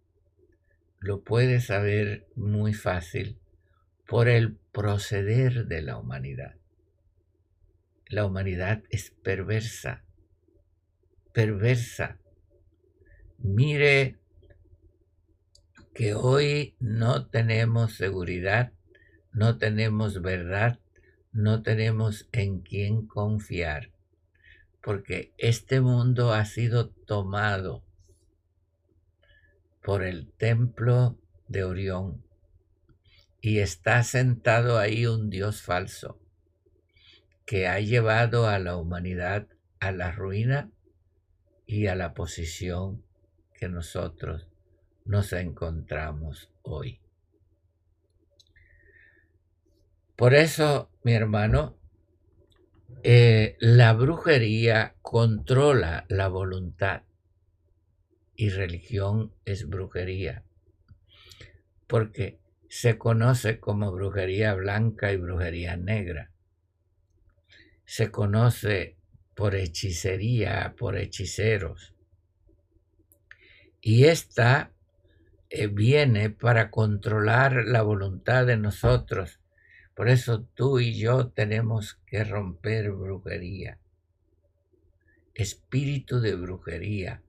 Lo 1.01 1.23
puede 1.23 1.61
saber 1.61 2.27
muy 2.35 2.75
fácil 2.75 3.39
por 4.07 4.29
el 4.29 4.57
proceder 4.73 5.67
de 5.67 5.83
la 5.83 5.99
humanidad. 5.99 6.57
La 8.07 8.25
humanidad 8.25 8.83
es 8.91 9.11
perversa, 9.11 10.03
perversa. 11.33 12.19
Mire 13.39 14.19
que 15.95 16.15
hoy 16.15 16.75
no 16.81 17.27
tenemos 17.27 17.95
seguridad, 17.95 18.73
no 19.33 19.59
tenemos 19.59 20.23
verdad, 20.23 20.81
no 21.33 21.63
tenemos 21.63 22.29
en 22.33 22.61
quién 22.61 23.07
confiar, 23.07 23.93
porque 24.83 25.35
este 25.37 25.81
mundo 25.81 26.33
ha 26.33 26.45
sido 26.45 26.89
tomado 26.89 27.85
por 29.89 30.05
el 30.05 30.31
templo 30.33 31.17
de 31.47 31.65
Orión 31.65 32.23
y 33.41 33.61
está 33.61 34.03
sentado 34.03 34.77
ahí 34.77 35.07
un 35.07 35.31
Dios 35.31 35.63
falso 35.63 36.21
que 37.47 37.69
ha 37.69 37.81
llevado 37.81 38.49
a 38.49 38.59
la 38.59 38.77
humanidad 38.77 39.47
a 39.81 39.91
la 39.91 40.13
ruina 40.13 40.71
y 41.65 41.87
a 41.87 41.95
la 41.95 42.13
posición 42.13 43.03
que 43.55 43.71
nosotros 43.71 44.47
nos 45.07 45.33
encontramos 45.33 46.51
hoy. 46.61 47.01
Por 50.17 50.35
eso, 50.35 50.91
mi 51.03 51.15
hermano, 51.15 51.79
eh, 53.05 53.57
la 53.59 53.95
brujería 53.95 54.97
controla 55.01 56.05
la 56.11 56.29
voluntad 56.29 57.08
y 58.39 58.51
religión 58.51 59.35
es 59.45 59.69
brujería, 59.69 60.45
porque 61.89 62.39
se 62.69 62.97
conoce 62.97 63.59
como 63.59 63.91
brujería 63.91 64.55
blanca 64.55 65.13
y 65.13 65.17
brujería 65.17 65.77
negra. 65.77 66.31
Se 67.85 68.13
conoce 68.13 68.97
por 69.35 69.57
hechicería, 69.57 70.77
por 70.79 70.97
hechiceros. 70.97 71.97
Y 73.81 74.05
esta 74.05 74.71
eh, 75.51 75.67
viene 75.67 76.31
para 76.31 76.71
controlar 76.71 77.65
la 77.67 77.83
voluntad 77.83 78.47
de 78.47 78.57
nosotros. 78.57 79.41
Por 79.97 80.09
eso 80.09 80.45
tú 80.55 80.79
y 80.79 80.97
yo 80.97 81.31
tenemos 81.31 81.99
que 82.07 82.23
romper 82.23 82.93
brujería. 82.93 83.81
Espíritu 85.35 86.21
de 86.21 86.37
brujería 86.37 87.25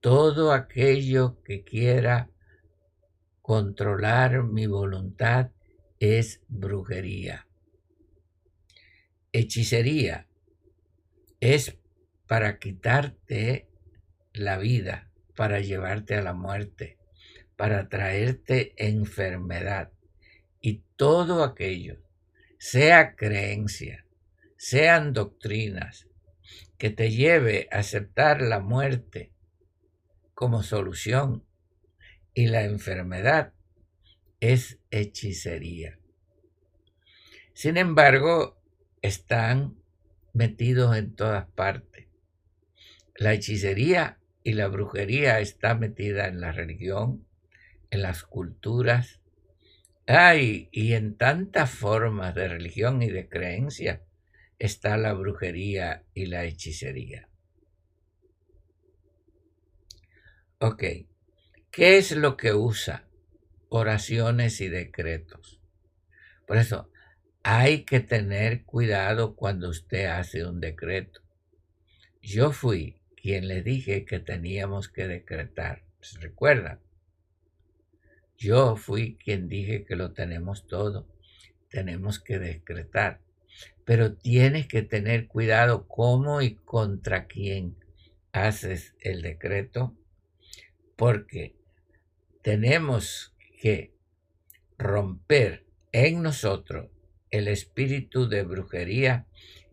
todo 0.00 0.52
aquello 0.52 1.42
que 1.42 1.64
quiera 1.64 2.30
controlar 3.42 4.44
mi 4.44 4.66
voluntad 4.66 5.50
es 5.98 6.42
brujería. 6.48 7.46
hechicería 9.32 10.26
es 11.40 11.76
para 12.26 12.58
quitarte 12.58 13.68
la 14.32 14.58
vida, 14.58 15.10
para 15.34 15.60
llevarte 15.60 16.14
a 16.14 16.22
la 16.22 16.34
muerte, 16.34 16.98
para 17.56 17.88
traerte 17.88 18.74
enfermedad. 18.76 19.92
Y 20.60 20.82
todo 20.96 21.42
aquello, 21.42 22.02
sea 22.58 23.16
creencia, 23.16 24.04
sean 24.56 25.12
doctrinas, 25.12 26.06
que 26.76 26.90
te 26.90 27.10
lleve 27.10 27.68
a 27.72 27.78
aceptar 27.78 28.42
la 28.42 28.60
muerte 28.60 29.32
como 30.38 30.62
solución 30.62 31.44
y 32.32 32.46
la 32.46 32.62
enfermedad 32.62 33.54
es 34.38 34.78
hechicería. 34.92 35.98
Sin 37.54 37.76
embargo, 37.76 38.62
están 39.02 39.82
metidos 40.32 40.96
en 40.96 41.16
todas 41.16 41.48
partes. 41.50 42.06
La 43.16 43.32
hechicería 43.32 44.20
y 44.44 44.52
la 44.52 44.68
brujería 44.68 45.40
está 45.40 45.74
metida 45.74 46.28
en 46.28 46.40
la 46.40 46.52
religión, 46.52 47.26
en 47.90 48.02
las 48.02 48.22
culturas. 48.22 49.20
Ay, 50.06 50.68
y 50.70 50.92
en 50.92 51.16
tantas 51.16 51.68
formas 51.68 52.36
de 52.36 52.46
religión 52.46 53.02
y 53.02 53.10
de 53.10 53.28
creencia 53.28 54.04
está 54.60 54.98
la 54.98 55.14
brujería 55.14 56.04
y 56.14 56.26
la 56.26 56.44
hechicería. 56.44 57.27
Ok, 60.60 60.82
¿qué 61.70 61.98
es 61.98 62.10
lo 62.16 62.36
que 62.36 62.52
usa? 62.52 63.04
Oraciones 63.68 64.60
y 64.60 64.68
decretos. 64.68 65.60
Por 66.48 66.56
eso, 66.56 66.90
hay 67.44 67.84
que 67.84 68.00
tener 68.00 68.64
cuidado 68.64 69.36
cuando 69.36 69.68
usted 69.68 70.06
hace 70.06 70.44
un 70.44 70.58
decreto. 70.58 71.20
Yo 72.20 72.50
fui 72.50 73.00
quien 73.14 73.46
le 73.46 73.62
dije 73.62 74.04
que 74.04 74.18
teníamos 74.18 74.88
que 74.88 75.06
decretar. 75.06 75.84
¿Se 76.00 76.18
recuerdan? 76.18 76.80
Yo 78.36 78.74
fui 78.74 79.14
quien 79.14 79.48
dije 79.48 79.84
que 79.84 79.94
lo 79.94 80.12
tenemos 80.12 80.66
todo. 80.66 81.06
Tenemos 81.70 82.18
que 82.18 82.40
decretar. 82.40 83.20
Pero 83.84 84.14
tienes 84.14 84.66
que 84.66 84.82
tener 84.82 85.28
cuidado 85.28 85.86
cómo 85.86 86.42
y 86.42 86.56
contra 86.56 87.28
quién 87.28 87.76
haces 88.32 88.96
el 88.98 89.22
decreto 89.22 89.94
porque 90.98 91.54
tenemos 92.42 93.32
que 93.62 93.94
romper 94.78 95.64
en 95.92 96.22
nosotros 96.22 96.90
el 97.30 97.46
espíritu 97.46 98.28
de 98.28 98.42
brujería 98.42 99.24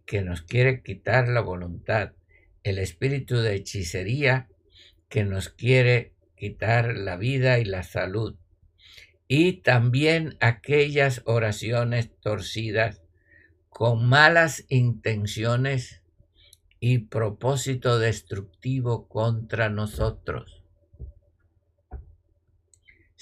que 0.06 0.22
nos 0.22 0.44
quiere 0.44 0.84
quitar 0.84 1.28
la 1.28 1.42
voluntad, 1.42 2.14
el 2.62 2.78
espíritu 2.78 3.38
de 3.38 3.56
hechicería 3.56 4.50
que 5.10 5.24
nos 5.24 5.50
quiere 5.50 6.14
quitar 6.36 6.96
la 6.96 7.18
vida 7.18 7.58
y 7.58 7.66
la 7.66 7.82
salud, 7.82 8.36
y 9.28 9.64
también 9.64 10.38
aquellas 10.42 11.24
oraciones 11.26 12.12
torcidas 12.20 13.02
con 13.70 14.08
malas 14.08 14.64
intenciones 14.70 16.04
y 16.80 17.00
propósito 17.00 17.98
destructivo 17.98 19.08
contra 19.08 19.70
nosotros. 19.70 20.65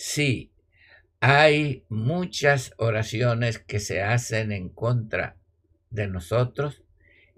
Sí, 0.06 0.52
hay 1.22 1.86
muchas 1.88 2.74
oraciones 2.78 3.58
que 3.58 3.80
se 3.80 4.02
hacen 4.02 4.52
en 4.52 4.68
contra 4.68 5.38
de 5.92 6.08
nosotros 6.08 6.84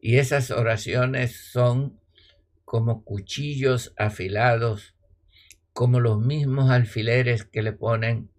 y 0.02 0.18
esas 0.18 0.50
oraciones 0.50 1.52
son 1.52 2.02
como 2.66 3.04
cuchillos 3.04 3.94
afilados, 3.98 4.96
como 5.74 6.00
los 6.00 6.20
mismos 6.20 6.72
alfileres 6.72 7.46
que 7.46 7.62
le 7.62 7.72
ponen 7.72 8.32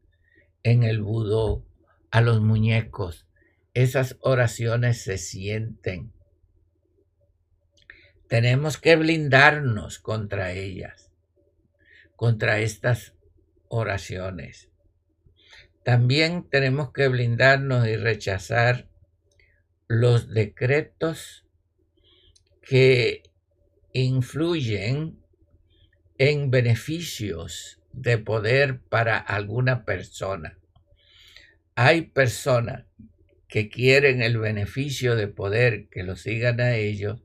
en 0.65 0.83
el 0.83 1.03
budo 1.03 1.65
a 2.11 2.21
los 2.21 2.41
muñecos. 2.41 3.29
Esas 3.75 4.17
oraciones 4.21 5.03
se 5.03 5.19
sienten. 5.19 6.13
Tenemos 8.29 8.77
que 8.77 8.97
blindarnos 8.97 10.01
contra 10.01 10.51
ellas, 10.51 11.13
contra 12.17 12.59
estas 12.59 13.16
oraciones. 13.69 14.71
También 15.83 16.49
tenemos 16.51 16.93
que 16.93 17.09
blindarnos 17.09 17.87
y 17.87 17.97
rechazar 17.97 18.89
los 19.89 20.33
decretos 20.33 21.45
que 22.61 23.23
influyen 23.93 25.19
en 26.19 26.51
beneficios 26.51 27.81
de 27.93 28.19
poder 28.19 28.81
para 28.81 29.17
alguna 29.17 29.85
persona. 29.85 30.59
Hay 31.77 32.03
personas 32.03 32.85
que 33.49 33.69
quieren 33.69 34.23
el 34.23 34.39
beneficio 34.39 35.15
de 35.15 35.29
poder 35.29 35.89
que 35.89 36.03
lo 36.03 36.17
sigan 36.17 36.61
a 36.61 36.75
ellos 36.75 37.23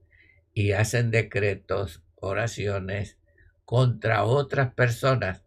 y 0.54 0.74
hacen 0.74 1.10
decretos, 1.10 2.04
oraciones 2.16 3.18
contra 3.66 4.24
otras 4.24 4.74
personas 4.74 5.44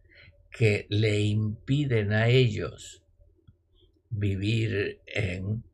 que 0.55 0.87
le 0.89 1.21
impiden 1.21 2.13
a 2.13 2.29
ellos 2.29 3.03
vivir 4.09 5.01
en 5.05 5.65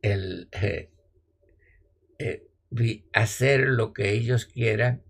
el 0.00 0.48
eh, 0.52 0.88
eh, 2.18 2.46
hacer 3.12 3.60
lo 3.66 3.92
que 3.92 4.12
ellos 4.12 4.46
quieran 4.46 5.02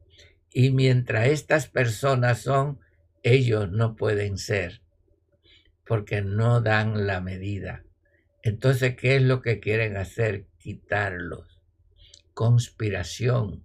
y 0.52 0.70
mientras 0.70 1.28
estas 1.28 1.68
personas 1.68 2.40
son, 2.40 2.80
ellos 3.22 3.70
no 3.70 3.94
pueden 3.94 4.36
ser 4.36 4.82
porque 5.86 6.22
no 6.22 6.60
dan 6.60 7.06
la 7.06 7.20
medida. 7.20 7.84
Entonces, 8.42 8.96
¿qué 8.96 9.14
es 9.16 9.22
lo 9.22 9.42
que 9.42 9.60
quieren 9.60 9.96
hacer? 9.96 10.46
Quitarlos. 10.58 11.62
Conspiración. 12.34 13.64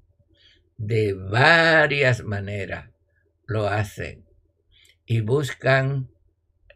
De 0.78 1.14
varias 1.14 2.24
maneras 2.24 2.92
lo 3.48 3.68
hacen 3.68 4.31
y 5.12 5.20
buscan 5.20 6.10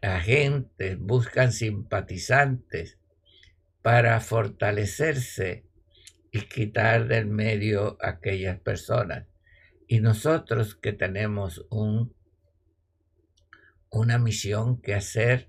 agentes, 0.02 0.98
buscan 0.98 1.52
simpatizantes 1.52 2.98
para 3.80 4.20
fortalecerse 4.20 5.64
y 6.30 6.42
quitar 6.42 7.08
del 7.08 7.28
medio 7.28 7.96
a 8.02 8.10
aquellas 8.10 8.60
personas. 8.60 9.26
Y 9.88 10.00
nosotros 10.00 10.74
que 10.74 10.92
tenemos 10.92 11.64
un, 11.70 12.14
una 13.88 14.18
misión 14.18 14.82
que 14.82 14.92
hacer, 14.92 15.48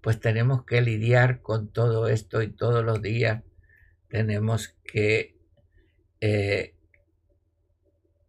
pues 0.00 0.18
tenemos 0.18 0.64
que 0.64 0.80
lidiar 0.80 1.40
con 1.40 1.70
todo 1.70 2.08
esto 2.08 2.42
y 2.42 2.48
todos 2.50 2.84
los 2.84 3.00
días 3.00 3.44
tenemos 4.08 4.76
que 4.82 5.38
eh, 6.20 6.74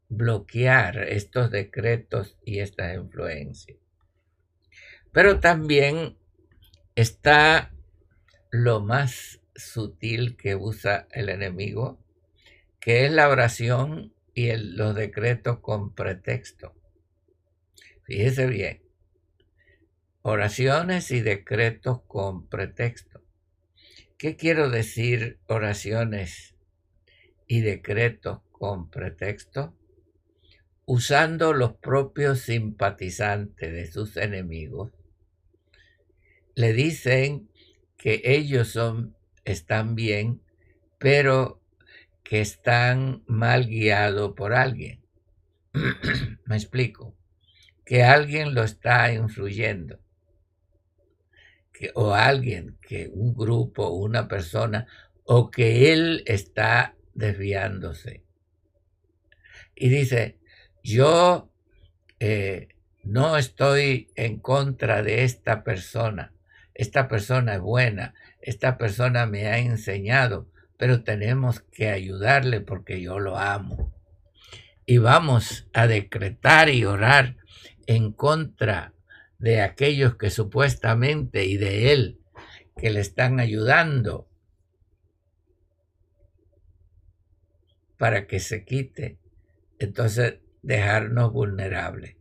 bloquear 0.10 0.98
estos 0.98 1.52
decretos 1.52 2.38
y 2.44 2.60
estas 2.60 2.96
influencias. 2.96 3.78
Pero 5.12 5.40
también 5.40 6.18
está 6.96 7.72
lo 8.52 8.82
más 8.82 9.40
sutil 9.56 10.36
que 10.36 10.56
usa 10.56 11.08
el 11.12 11.30
enemigo, 11.30 12.04
que 12.80 13.06
es 13.06 13.12
la 13.12 13.30
oración 13.30 14.14
y 14.34 14.52
los 14.56 14.96
decretos 14.96 15.60
con 15.60 15.94
pretexto. 15.94 16.76
Fíjese 18.04 18.48
bien, 18.48 18.82
oraciones 20.22 21.12
y 21.12 21.22
decretos 21.22 22.02
con 22.08 22.48
pretexto. 22.48 23.24
¿Qué 24.18 24.36
quiero 24.36 24.70
decir 24.70 25.40
oraciones 25.48 26.56
y 27.48 27.62
decretos 27.62 28.42
con 28.52 28.90
pretexto? 28.90 29.79
Usando 30.90 31.54
los 31.54 31.76
propios 31.76 32.40
simpatizantes 32.40 33.72
de 33.72 33.92
sus 33.92 34.18
enemigos, 34.18 34.92
le 36.56 36.74
dicen 36.74 37.48
que 37.96 38.24
ellos 38.24 38.70
son, 38.70 39.16
están 39.46 39.94
bien, 39.94 40.42
pero 40.98 41.62
que 42.24 42.42
están 42.42 43.22
mal 43.28 43.68
guiados 43.68 44.34
por 44.36 44.56
alguien. 44.56 45.00
Me 46.46 46.56
explico. 46.56 47.16
Que 47.86 48.02
alguien 48.02 48.56
lo 48.56 48.64
está 48.64 49.14
influyendo. 49.14 50.00
Que, 51.72 51.92
o 51.94 52.16
alguien, 52.16 52.80
que 52.82 53.12
un 53.14 53.36
grupo, 53.36 53.90
una 53.90 54.28
persona, 54.28 54.88
o 55.24 55.52
que 55.52 55.94
él 55.94 56.24
está 56.26 56.96
desviándose. 57.14 58.24
Y 59.76 59.90
dice, 59.90 60.40
yo 60.84 61.50
eh, 62.20 62.70
no 63.04 63.38
estoy 63.38 64.12
en 64.16 64.40
contra 64.40 65.04
de 65.04 65.24
esta 65.24 65.64
persona. 65.64 66.34
Esta 66.74 67.08
persona 67.08 67.56
es 67.56 67.62
buena. 67.62 68.14
Esta 68.42 68.78
persona 68.78 69.26
me 69.26 69.48
ha 69.48 69.58
enseñado 69.58 70.48
pero 70.80 71.04
tenemos 71.04 71.60
que 71.60 71.90
ayudarle 71.90 72.62
porque 72.62 73.02
yo 73.02 73.20
lo 73.20 73.38
amo. 73.38 73.94
Y 74.86 74.98
vamos 74.98 75.68
a 75.74 75.88
decretar 75.88 76.70
y 76.70 76.86
orar 76.86 77.36
en 77.86 78.14
contra 78.14 78.94
de 79.40 79.60
aquellos 79.60 80.16
que 80.16 80.30
supuestamente 80.30 81.44
y 81.44 81.58
de 81.58 81.92
él 81.92 82.22
que 82.78 82.92
le 82.92 83.02
están 83.02 83.42
ayudando 83.42 84.30
para 87.98 88.26
que 88.26 88.40
se 88.40 88.64
quite. 88.64 89.20
Entonces, 89.80 90.36
dejarnos 90.62 91.32
vulnerables. 91.32 92.18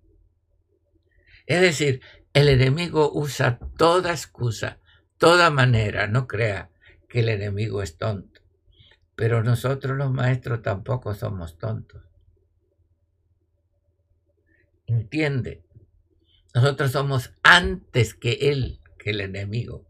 Es 1.46 1.61
decir, 1.61 2.03
el 2.35 2.48
enemigo 2.48 3.11
usa 3.12 3.59
toda 3.77 4.11
excusa, 4.11 4.79
toda 5.16 5.51
manera, 5.51 6.07
no 6.07 6.27
crea 6.27 6.70
que 7.09 7.20
el 7.20 7.31
enemigo 7.31 7.83
es 7.83 7.96
tonto. 7.96 8.42
Pero 9.16 9.42
nosotros 9.42 9.96
los 9.96 10.12
maestros 10.12 10.62
tampoco 10.62 11.14
somos 11.14 11.59
tontos. 11.59 12.03
Entiende, 14.87 15.64
nosotros 16.55 16.92
somos 16.92 17.33
antes 17.42 18.14
que 18.14 18.33
él, 18.51 18.81
que 18.98 19.11
el 19.11 19.20
enemigo. 19.20 19.87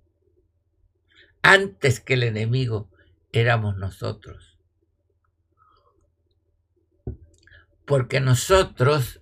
Antes 1.42 2.00
que 2.00 2.14
el 2.14 2.22
enemigo 2.22 2.90
éramos 3.32 3.76
nosotros. 3.76 4.47
Porque 7.88 8.20
nosotros, 8.20 9.20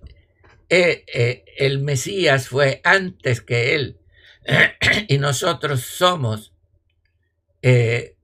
eh, 0.69 1.05
eh, 1.15 1.45
el 1.57 1.81
Mesías 1.81 2.49
fue 2.49 2.83
antes 2.85 3.41
que 3.41 3.75
él. 3.77 4.01
y 5.09 5.19
nosotros 5.19 5.81
somos 5.83 6.53
eh, 7.63 8.17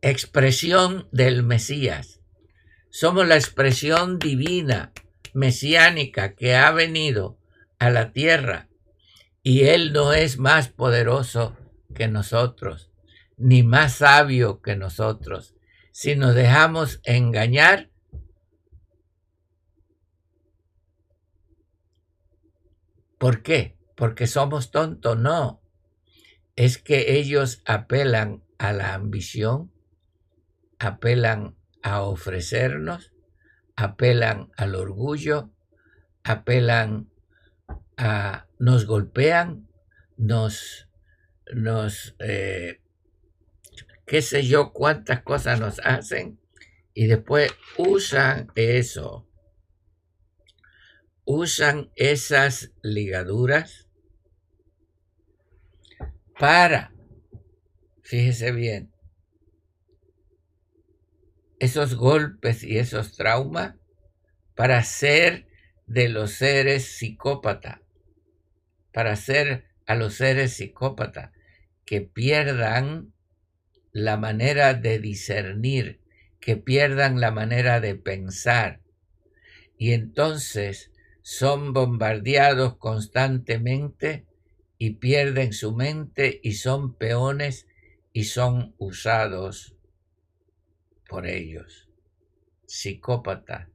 expresión 0.00 1.08
del 1.12 1.42
Mesías. 1.42 2.20
Somos 2.88 3.28
la 3.28 3.36
expresión 3.36 4.18
divina, 4.18 4.92
mesiánica, 5.34 6.34
que 6.34 6.56
ha 6.56 6.70
venido 6.72 7.38
a 7.78 7.90
la 7.90 8.12
tierra. 8.12 8.68
Y 9.42 9.64
Él 9.64 9.92
no 9.92 10.12
es 10.12 10.38
más 10.38 10.68
poderoso 10.68 11.56
que 11.94 12.08
nosotros, 12.08 12.90
ni 13.36 13.62
más 13.62 13.96
sabio 13.96 14.60
que 14.60 14.74
nosotros. 14.74 15.54
Si 15.92 16.16
nos 16.16 16.34
dejamos 16.34 17.00
engañar, 17.04 17.89
¿por 23.20 23.42
qué? 23.42 23.76
Porque 23.96 24.26
somos 24.26 24.70
tontos, 24.70 25.18
no. 25.18 25.62
Es 26.56 26.78
que 26.78 27.18
ellos 27.18 27.62
apelan 27.66 28.42
a 28.56 28.72
la 28.72 28.94
ambición, 28.94 29.70
apelan 30.78 31.54
a 31.82 32.00
ofrecernos, 32.00 33.12
apelan 33.76 34.50
al 34.56 34.74
orgullo, 34.74 35.50
apelan 36.24 37.10
a, 37.98 38.46
nos 38.58 38.86
golpean, 38.86 39.68
nos, 40.16 40.88
nos, 41.52 42.16
eh, 42.20 42.80
qué 44.06 44.22
sé 44.22 44.46
yo, 44.46 44.72
cuántas 44.72 45.22
cosas 45.22 45.60
nos 45.60 45.78
hacen 45.80 46.40
y 46.94 47.06
después 47.06 47.52
usan 47.76 48.50
eso, 48.54 49.28
usan 51.24 51.90
esas 51.96 52.72
ligaduras 52.82 53.88
para 56.38 56.92
Fíjese 58.10 58.50
bien, 58.50 58.90
esos 61.60 61.94
golpes 61.94 62.64
y 62.64 62.78
esos 62.78 63.16
traumas 63.16 63.76
para 64.56 64.78
hacer 64.78 65.46
de 65.86 66.08
los 66.08 66.32
seres 66.32 66.96
psicópata, 66.98 67.82
para 68.92 69.12
hacer 69.12 69.66
a 69.86 69.94
los 69.94 70.14
seres 70.14 70.54
psicópatas 70.54 71.30
que 71.84 72.00
pierdan 72.00 73.12
la 73.92 74.16
manera 74.16 74.74
de 74.74 74.98
discernir, 74.98 76.00
que 76.40 76.56
pierdan 76.56 77.20
la 77.20 77.30
manera 77.30 77.78
de 77.78 77.94
pensar. 77.94 78.80
Y 79.78 79.92
entonces 79.92 80.89
son 81.30 81.72
bombardeados 81.72 82.76
constantemente 82.78 84.26
y 84.78 84.94
pierden 84.94 85.52
su 85.52 85.76
mente 85.76 86.40
y 86.42 86.54
son 86.54 86.96
peones 86.96 87.68
y 88.12 88.24
son 88.24 88.74
usados 88.78 89.76
por 91.08 91.28
ellos. 91.28 91.88
Psicópata, 92.66 93.70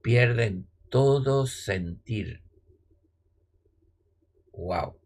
pierden 0.00 0.66
todo 0.88 1.46
sentir. 1.46 2.42
Wow. 4.52 4.98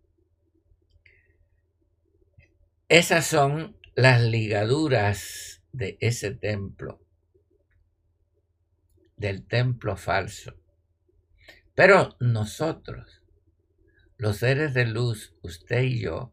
Esas 2.88 3.26
son 3.26 3.76
las 3.96 4.22
ligaduras 4.22 5.64
de 5.72 5.98
ese 6.00 6.30
templo, 6.30 7.00
del 9.16 9.44
templo 9.48 9.96
falso. 9.96 10.54
Pero 11.76 12.16
nosotros, 12.20 13.22
los 14.16 14.38
seres 14.38 14.72
de 14.72 14.86
luz, 14.86 15.34
usted 15.42 15.82
y 15.82 16.00
yo, 16.00 16.32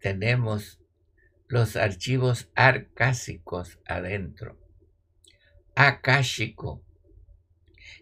tenemos 0.00 0.80
los 1.46 1.76
archivos 1.76 2.50
arcásicos 2.56 3.78
adentro. 3.86 4.58
Akáshico, 5.76 6.82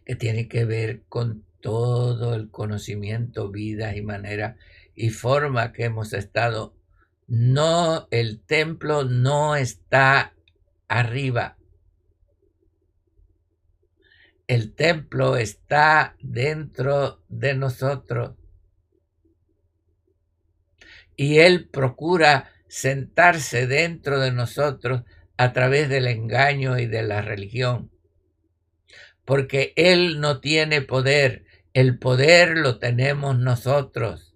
que 0.07 0.16
tiene 0.16 0.48
que 0.48 0.64
ver 0.64 1.02
con 1.11 1.44
todo 1.61 2.35
el 2.35 2.50
conocimiento, 2.50 3.50
vida 3.50 3.94
y 3.94 4.00
manera 4.00 4.57
y 4.94 5.11
forma 5.11 5.74
que 5.74 5.85
hemos 5.85 6.14
estado. 6.14 6.74
No, 7.26 8.09
el 8.11 8.40
templo 8.40 9.04
no 9.04 9.54
está 9.54 10.35
arriba. 10.88 11.57
El 14.48 14.74
templo 14.74 15.37
está 15.37 16.16
dentro 16.20 17.22
de 17.28 17.54
nosotros 17.54 18.34
y 21.16 21.40
Él 21.40 21.68
procura 21.68 22.50
sentarse 22.66 23.66
dentro 23.66 24.20
de 24.20 24.32
nosotros 24.32 25.02
a 25.37 25.52
través 25.52 25.90
del 25.90 26.06
engaño 26.06 26.78
y 26.78 26.87
de 26.87 27.02
la 27.02 27.20
religión. 27.20 27.90
Porque 29.26 29.74
Él 29.76 30.18
no 30.18 30.40
tiene 30.40 30.80
poder, 30.80 31.44
el 31.74 31.98
poder 31.98 32.56
lo 32.56 32.78
tenemos 32.78 33.38
nosotros. 33.38 34.34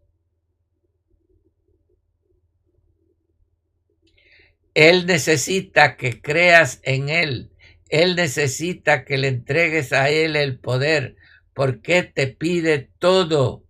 Él 4.75 5.07
necesita 5.07 5.96
que 5.96 6.20
creas 6.20 6.81
en 6.83 7.09
Él. 7.09 7.52
Él 7.92 8.16
necesita 8.16 9.05
que 9.05 9.18
le 9.18 9.28
entregues 9.28 9.92
a 9.92 10.11
Él 10.11 10.35
el 10.35 10.59
poder, 10.59 11.14
porque 11.55 12.02
te 12.02 12.26
pide 12.26 12.90
todo 12.98 13.62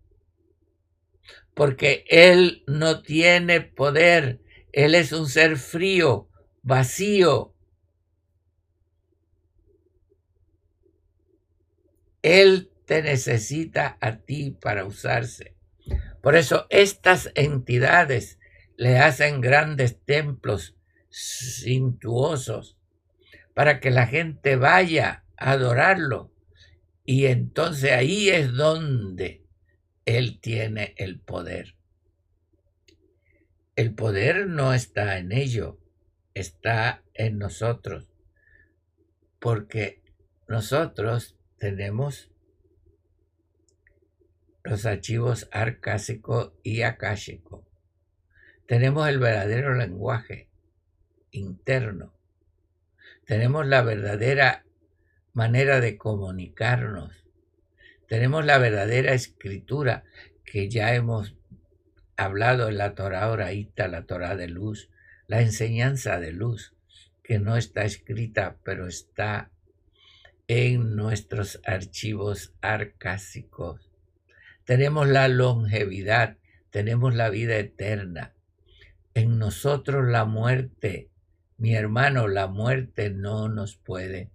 porque 1.55 2.05
Él 2.09 2.63
no 2.67 3.03
tiene 3.03 3.61
poder, 3.61 4.41
Él 4.73 4.95
es 4.95 5.13
un 5.13 5.29
ser 5.29 5.57
frío, 5.57 6.29
vacío. 6.63 7.55
Él 12.23 12.71
te 12.87 13.03
necesita 13.03 13.99
a 14.01 14.19
ti 14.19 14.53
para 14.53 14.85
usarse. 14.85 15.57
Por 16.23 16.37
eso 16.37 16.67
estas 16.71 17.31
entidades 17.35 18.39
le 18.77 18.99
hacen 18.99 19.41
grandes 19.41 20.01
templos 20.05 20.77
cintuosos 21.11 22.79
para 23.55 23.81
que 23.81 23.91
la 23.91 24.07
gente 24.07 24.57
vaya 24.57 25.25
a 25.37 25.53
adorarlo. 25.53 26.33
Y 27.05 27.27
entonces 27.27 27.93
ahí 27.93 28.29
es 28.29 28.53
donde 28.53 29.45
él 30.05 30.41
tiene 30.41 30.95
el 30.97 31.21
poder. 31.21 31.77
El 33.75 33.95
poder 33.95 34.47
no 34.47 34.75
está 34.75 35.19
en 35.19 35.33
ello, 35.33 35.81
está 36.35 37.03
en 37.15 37.39
nosotros, 37.39 38.13
porque 39.39 40.03
nosotros 40.47 41.37
tenemos 41.59 42.31
los 44.63 44.87
archivos 44.87 45.49
arcásico 45.51 46.57
y 46.63 46.83
akáshico. 46.83 47.67
Tenemos 48.67 49.09
el 49.09 49.19
verdadero 49.19 49.75
lenguaje 49.75 50.49
interno. 51.31 52.15
Tenemos 53.33 53.67
la 53.67 53.81
verdadera 53.81 54.67
manera 55.33 55.81
de 55.81 55.97
comunicarnos 55.97 57.23
tenemos 58.13 58.45
la 58.45 58.59
verdadera 58.59 59.15
escritura 59.15 60.05
que 60.45 60.69
ya 60.69 60.95
hemos 60.95 61.35
hablado 62.19 62.69
en 62.69 62.77
la 62.77 62.95
Torah 62.95 63.31
oraíta, 63.31 63.89
la 63.89 64.05
Torah 64.05 64.37
de 64.37 64.49
luz, 64.49 64.91
la 65.29 65.41
enseñanza 65.41 66.21
de 66.21 66.31
luz, 66.31 66.75
que 67.23 67.39
no 67.39 67.57
está 67.57 67.87
escrita, 67.87 68.59
pero 68.65 68.87
está 68.87 69.51
en 70.47 70.95
nuestros 70.95 71.63
archivos 71.65 72.53
arcásicos. 72.61 73.91
Tenemos 74.67 75.09
la 75.09 75.29
longevidad, 75.29 76.37
tenemos 76.69 77.15
la 77.15 77.31
vida 77.31 77.57
eterna. 77.57 78.35
En 79.15 79.39
nosotros 79.39 80.07
la 80.07 80.27
muerte, 80.27 81.09
mi 81.63 81.77
hermano, 81.77 82.27
la 82.27 82.49
muerte 82.49 83.11
no 83.11 83.49
nos 83.49 83.77
puede 83.77 84.33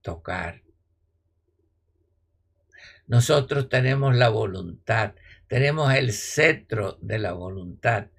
tocar. 0.00 0.62
Nosotros 3.08 3.68
tenemos 3.68 4.14
la 4.14 4.28
voluntad, 4.28 5.16
tenemos 5.48 5.92
el 5.92 6.12
cetro 6.12 6.98
de 7.02 7.18
la 7.18 7.32
voluntad, 7.32 8.10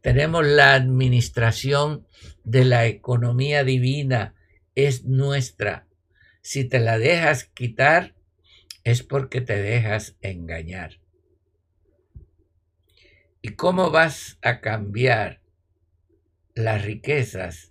tenemos 0.00 0.46
la 0.46 0.72
administración 0.72 2.06
de 2.42 2.64
la 2.64 2.86
economía 2.86 3.64
divina, 3.64 4.34
es 4.74 5.04
nuestra. 5.04 5.86
Si 6.40 6.64
te 6.64 6.80
la 6.80 6.96
dejas 6.96 7.44
quitar, 7.44 8.14
es 8.82 9.02
porque 9.02 9.42
te 9.42 9.60
dejas 9.60 10.16
engañar. 10.22 11.00
¿Y 13.42 13.50
cómo 13.56 13.90
vas 13.90 14.38
a 14.40 14.62
cambiar 14.62 15.42
las 16.54 16.82
riquezas 16.82 17.69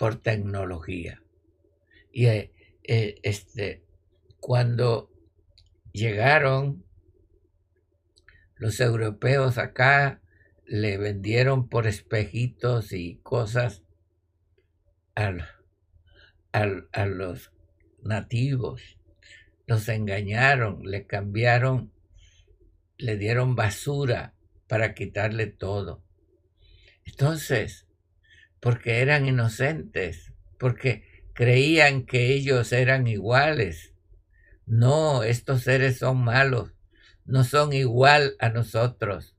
por 0.00 0.16
tecnología? 0.16 1.22
Y 2.10 2.24
eh, 2.24 2.52
eh, 2.84 3.20
este, 3.22 3.84
cuando 4.40 5.12
llegaron 5.92 6.86
los 8.56 8.80
europeos 8.80 9.58
acá, 9.58 10.22
le 10.64 10.96
vendieron 10.96 11.68
por 11.68 11.86
espejitos 11.86 12.92
y 12.94 13.16
cosas 13.22 13.82
a 15.14 15.32
los 17.04 17.52
nativos. 18.02 18.96
Los 19.66 19.86
engañaron, 19.90 20.82
le 20.84 21.06
cambiaron, 21.06 21.92
le 22.96 23.18
dieron 23.18 23.54
basura 23.54 24.32
para 24.66 24.94
quitarle 24.94 25.46
todo. 25.46 26.02
Entonces, 27.04 27.86
porque 28.60 29.00
eran 29.00 29.26
inocentes, 29.26 30.32
porque 30.58 31.24
creían 31.32 32.04
que 32.04 32.32
ellos 32.32 32.72
eran 32.72 33.06
iguales. 33.06 33.94
No, 34.66 35.22
estos 35.22 35.62
seres 35.62 35.98
son 35.98 36.22
malos, 36.22 36.72
no 37.24 37.44
son 37.44 37.72
igual 37.72 38.36
a 38.38 38.50
nosotros. 38.50 39.34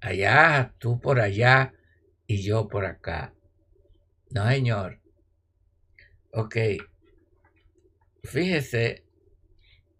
Allá, 0.00 0.74
tú 0.78 1.00
por 1.00 1.20
allá 1.20 1.74
y 2.26 2.42
yo 2.42 2.68
por 2.68 2.86
acá. 2.86 3.34
No, 4.30 4.48
señor. 4.48 5.00
Ok. 6.32 6.56
Fíjese, 8.24 9.04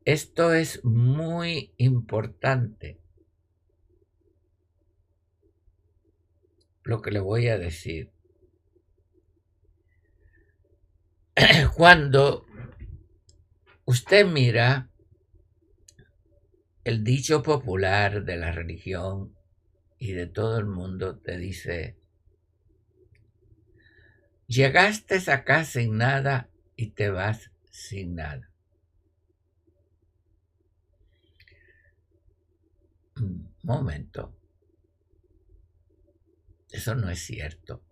esto 0.05 0.55
es 0.55 0.85
muy 0.85 1.75
importante. 1.77 3.02
Lo 6.85 7.01
que 7.01 7.11
le 7.11 7.21
voy 7.21 7.49
a 7.49 7.59
decir. 7.59 8.11
Cuando 11.77 12.47
usted 13.85 14.27
mira 14.27 14.91
el 16.85 17.05
dicho 17.05 17.43
popular 17.43 18.25
de 18.25 18.37
la 18.37 18.53
religión 18.53 19.35
y 19.99 20.13
de 20.13 20.27
todo 20.27 20.59
el 20.59 20.67
mundo, 20.67 21.19
te 21.19 21.39
dice, 21.39 21.97
Llegaste 24.53 25.19
acá 25.31 25.65
sin 25.65 25.97
nada 25.97 26.51
y 26.77 26.91
te 26.91 27.09
vas 27.09 27.51
sin 27.71 28.17
nada. 28.17 28.51
Momento. 33.63 34.42
Eso 36.73 36.95
no 36.95 37.11
es 37.11 37.21
cierto. 37.21 37.83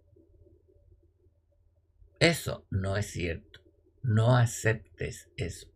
Eso 2.19 2.67
no 2.71 2.97
es 2.97 3.07
cierto. 3.07 3.61
No 4.03 4.37
aceptes 4.37 5.29
eso. 5.37 5.69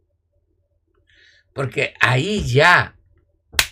Porque 1.53 1.95
ahí 2.01 2.43
ya 2.45 2.99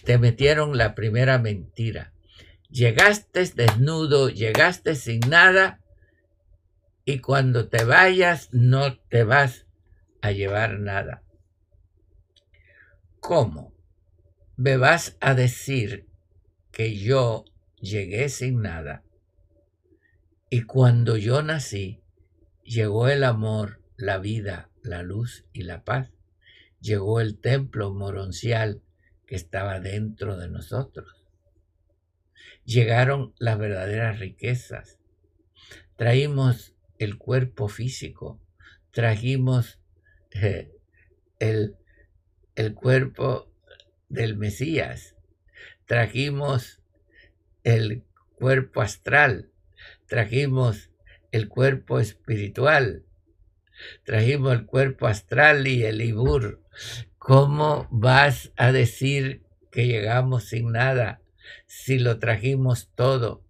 te 0.05 0.19
metieron 0.19 0.77
la 0.77 0.95
primera 0.95 1.39
mentira. 1.39 2.13
Llegaste 2.69 3.45
desnudo, 3.55 4.29
llegaste 4.29 4.95
sin 4.95 5.21
nada 5.21 5.81
y 7.05 7.19
cuando 7.19 7.69
te 7.69 7.85
vayas 7.85 8.49
no 8.53 8.99
te 8.99 9.25
vas 9.25 9.67
a 10.21 10.31
llevar 10.31 10.79
nada. 10.79 11.23
¿Cómo? 13.21 13.75
¿Me 14.57 14.77
vas 14.77 15.17
a 15.21 15.35
decir 15.35 16.07
que 16.71 16.97
yo 16.97 17.45
llegué 17.81 18.29
sin 18.29 18.63
nada? 18.63 19.03
Y 20.55 20.65
cuando 20.65 21.17
yo 21.17 21.43
nací, 21.43 22.03
llegó 22.63 23.09
el 23.09 23.25
amor, 23.25 23.81
la 23.97 24.19
vida, 24.19 24.69
la 24.83 25.03
luz 25.03 25.47
y 25.55 25.63
la 25.63 25.83
paz. 25.83 26.11
Llegó 26.79 27.23
el 27.23 27.39
templo 27.39 27.95
moroncial 27.95 28.83
que 29.27 29.35
estaba 29.35 29.81
dentro 29.81 30.37
de 30.37 30.51
nosotros. 30.51 31.25
Llegaron 32.67 33.33
las 33.39 33.57
verdaderas 33.59 34.19
riquezas. 34.19 34.99
Traímos 35.97 36.75
el 36.99 37.17
cuerpo 37.17 37.69
físico, 37.69 38.39
trajimos 38.91 39.81
eh, 40.33 40.71
el, 41.39 41.77
el 42.57 42.75
cuerpo 42.75 43.51
del 44.11 44.37
Mesías, 44.37 45.17
trajimos 45.87 46.83
el 47.65 48.05
cuerpo 48.35 48.83
astral, 48.83 49.52
trajimos 50.13 50.91
el 51.31 51.49
cuerpo 51.49 51.99
espiritual, 51.99 53.07
trajimos 54.05 54.53
el 54.53 54.67
cuerpo 54.67 55.07
astral 55.07 55.67
y 55.67 55.85
el 55.85 56.03
ibur. 56.03 56.61
¿Cómo 57.17 57.89
vas 57.91 58.53
a 58.59 58.73
decir 58.73 59.43
que 59.71 59.87
llegamos 59.87 60.45
sin 60.45 60.73
nada 60.73 61.23
si 61.67 61.99
lo 61.99 62.19
trajimos 62.19 62.91
todo? 62.95 63.43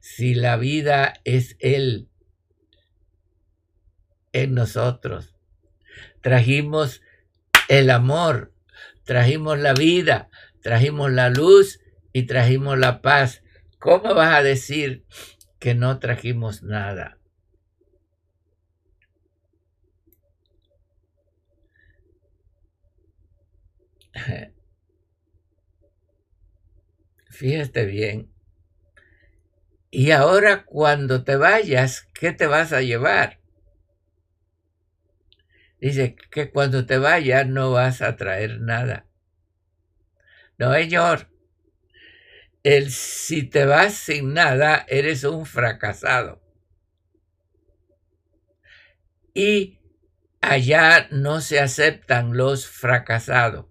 Si 0.00 0.34
la 0.34 0.56
vida 0.56 1.12
es 1.24 1.58
Él, 1.60 2.08
en 4.32 4.54
nosotros. 4.54 5.36
Trajimos 6.22 7.02
el 7.68 7.90
amor, 7.90 8.54
trajimos 9.04 9.58
la 9.58 9.74
vida, 9.74 10.30
trajimos 10.62 11.12
la 11.12 11.28
luz 11.28 11.80
y 12.14 12.22
trajimos 12.22 12.78
la 12.78 13.02
paz. 13.02 13.42
¿Cómo 13.78 14.14
vas 14.14 14.34
a 14.34 14.42
decir 14.42 15.04
que 15.58 15.74
no 15.74 15.98
trajimos 15.98 16.62
nada? 16.62 17.18
Fíjate 27.30 27.84
bien. 27.84 28.32
Y 29.90 30.10
ahora 30.10 30.64
cuando 30.64 31.24
te 31.24 31.36
vayas, 31.36 32.06
¿qué 32.12 32.32
te 32.32 32.46
vas 32.46 32.72
a 32.72 32.82
llevar? 32.82 33.38
Dice 35.80 36.16
que 36.30 36.50
cuando 36.50 36.84
te 36.86 36.98
vayas 36.98 37.46
no 37.46 37.70
vas 37.70 38.02
a 38.02 38.16
traer 38.16 38.60
nada. 38.60 39.06
No, 40.58 40.72
señor. 40.74 41.28
El 42.68 42.90
si 42.90 43.44
te 43.44 43.64
vas 43.64 43.94
sin 43.94 44.34
nada, 44.34 44.84
eres 44.88 45.24
un 45.24 45.46
fracasado. 45.46 46.42
Y 49.32 49.78
allá 50.42 51.08
no 51.10 51.40
se 51.40 51.60
aceptan 51.60 52.36
los 52.36 52.66
fracasados. 52.66 53.64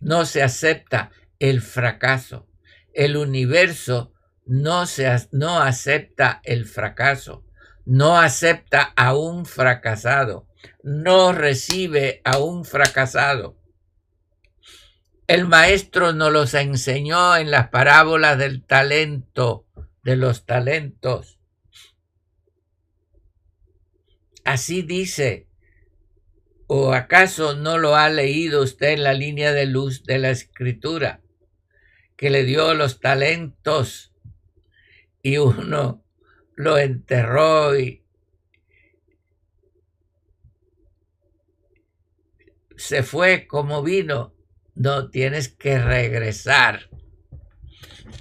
No 0.00 0.26
se 0.26 0.42
acepta 0.42 1.12
el 1.38 1.62
fracaso. 1.62 2.46
El 2.92 3.16
universo 3.16 4.12
no, 4.44 4.84
se, 4.84 5.08
no 5.30 5.62
acepta 5.62 6.42
el 6.44 6.66
fracaso. 6.66 7.46
No 7.86 8.18
acepta 8.18 8.82
a 8.82 9.16
un 9.16 9.46
fracasado 9.46 10.46
no 10.82 11.32
recibe 11.32 12.20
a 12.24 12.38
un 12.38 12.64
fracasado. 12.64 13.56
El 15.26 15.46
maestro 15.46 16.12
nos 16.12 16.32
los 16.32 16.54
enseñó 16.54 17.36
en 17.36 17.50
las 17.50 17.68
parábolas 17.68 18.38
del 18.38 18.64
talento, 18.64 19.66
de 20.02 20.16
los 20.16 20.44
talentos. 20.44 21.38
Así 24.44 24.82
dice, 24.82 25.46
¿o 26.66 26.92
acaso 26.92 27.54
no 27.54 27.78
lo 27.78 27.96
ha 27.96 28.08
leído 28.08 28.62
usted 28.62 28.90
en 28.90 29.04
la 29.04 29.14
línea 29.14 29.52
de 29.52 29.66
luz 29.66 30.04
de 30.04 30.18
la 30.18 30.30
escritura? 30.30 31.22
que 32.22 32.30
le 32.30 32.44
dio 32.44 32.72
los 32.74 33.00
talentos 33.00 34.14
y 35.22 35.38
uno 35.38 36.04
lo 36.54 36.78
enterró 36.78 37.76
y 37.76 38.04
se 42.76 43.02
fue 43.02 43.48
como 43.48 43.82
vino. 43.82 44.36
No, 44.74 45.10
tienes 45.10 45.48
que 45.48 45.78
regresar. 45.78 46.88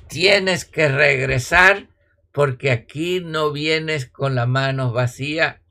Tienes 0.08 0.66
que 0.66 0.90
regresar 0.90 1.88
porque 2.32 2.72
aquí 2.72 3.22
no 3.22 3.52
vienes 3.52 4.06
con 4.06 4.36
la 4.36 4.46
mano 4.46 4.92
vacía, 4.92 5.62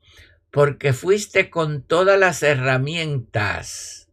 porque 0.51 0.93
fuiste 0.93 1.49
con 1.49 1.81
todas 1.81 2.19
las 2.19 2.43
herramientas 2.43 4.09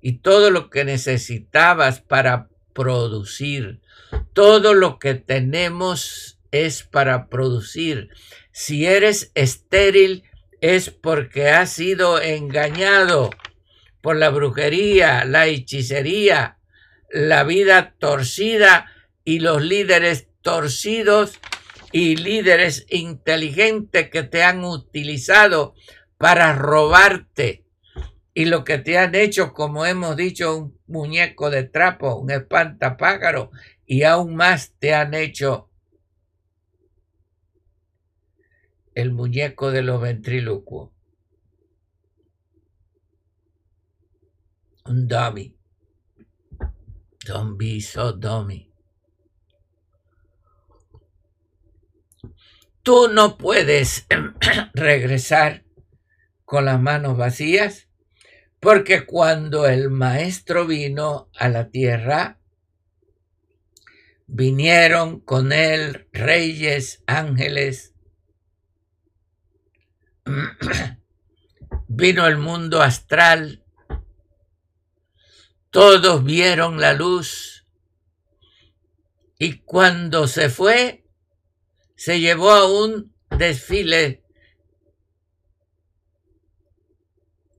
y 0.00 0.18
todo 0.18 0.50
lo 0.50 0.70
que 0.70 0.84
necesitabas 0.84 2.00
para 2.00 2.48
producir. 2.72 3.80
Todo 4.32 4.74
lo 4.74 4.98
que 4.98 5.14
tenemos 5.14 6.38
es 6.50 6.82
para 6.82 7.28
producir. 7.28 8.10
Si 8.52 8.86
eres 8.86 9.30
estéril 9.34 10.24
es 10.60 10.90
porque 10.90 11.50
has 11.50 11.70
sido 11.70 12.20
engañado 12.20 13.30
por 14.00 14.16
la 14.16 14.30
brujería, 14.30 15.24
la 15.24 15.46
hechicería, 15.46 16.58
la 17.10 17.44
vida 17.44 17.94
torcida 17.98 18.86
y 19.24 19.40
los 19.40 19.62
líderes 19.62 20.28
torcidos 20.42 21.38
y 21.92 22.16
líderes 22.16 22.86
inteligentes 22.90 24.10
que 24.10 24.22
te 24.22 24.42
han 24.42 24.64
utilizado 24.64 25.74
para 26.16 26.52
robarte. 26.52 27.64
Y 28.34 28.44
lo 28.44 28.64
que 28.64 28.78
te 28.78 28.98
han 28.98 29.14
hecho, 29.14 29.52
como 29.52 29.84
hemos 29.84 30.16
dicho, 30.16 30.56
un 30.56 30.78
muñeco 30.86 31.50
de 31.50 31.64
trapo, 31.64 32.14
un 32.16 32.30
espantapájaro, 32.30 33.50
y 33.84 34.02
aún 34.04 34.36
más 34.36 34.74
te 34.78 34.94
han 34.94 35.14
hecho 35.14 35.70
el 38.94 39.12
muñeco 39.12 39.70
de 39.70 39.82
los 39.82 40.00
ventrílocuos. 40.00 40.90
Un 44.88 45.06
dummy. 45.06 45.54
Don't 47.26 47.58
be 47.58 47.80
so 47.80 48.12
dummy. 48.12 48.72
Tú 52.82 53.08
no 53.08 53.36
puedes 53.36 54.06
regresar 54.74 55.64
con 56.46 56.64
las 56.64 56.80
manos 56.80 57.18
vacías 57.18 57.88
porque 58.60 59.04
cuando 59.04 59.66
el 59.66 59.90
maestro 59.90 60.66
vino 60.66 61.28
a 61.36 61.50
la 61.50 61.68
tierra, 61.68 62.40
vinieron 64.26 65.20
con 65.20 65.52
él 65.52 66.08
reyes, 66.12 67.02
ángeles, 67.06 67.94
vino 71.88 72.26
el 72.26 72.38
mundo 72.38 72.80
astral, 72.80 73.64
todos 75.70 76.24
vieron 76.24 76.80
la 76.80 76.94
luz 76.94 77.58
y 79.38 79.60
cuando 79.60 80.26
se 80.26 80.48
fue, 80.48 81.04
se 81.94 82.20
llevó 82.20 82.50
a 82.50 82.66
un 82.66 83.14
desfile 83.30 84.24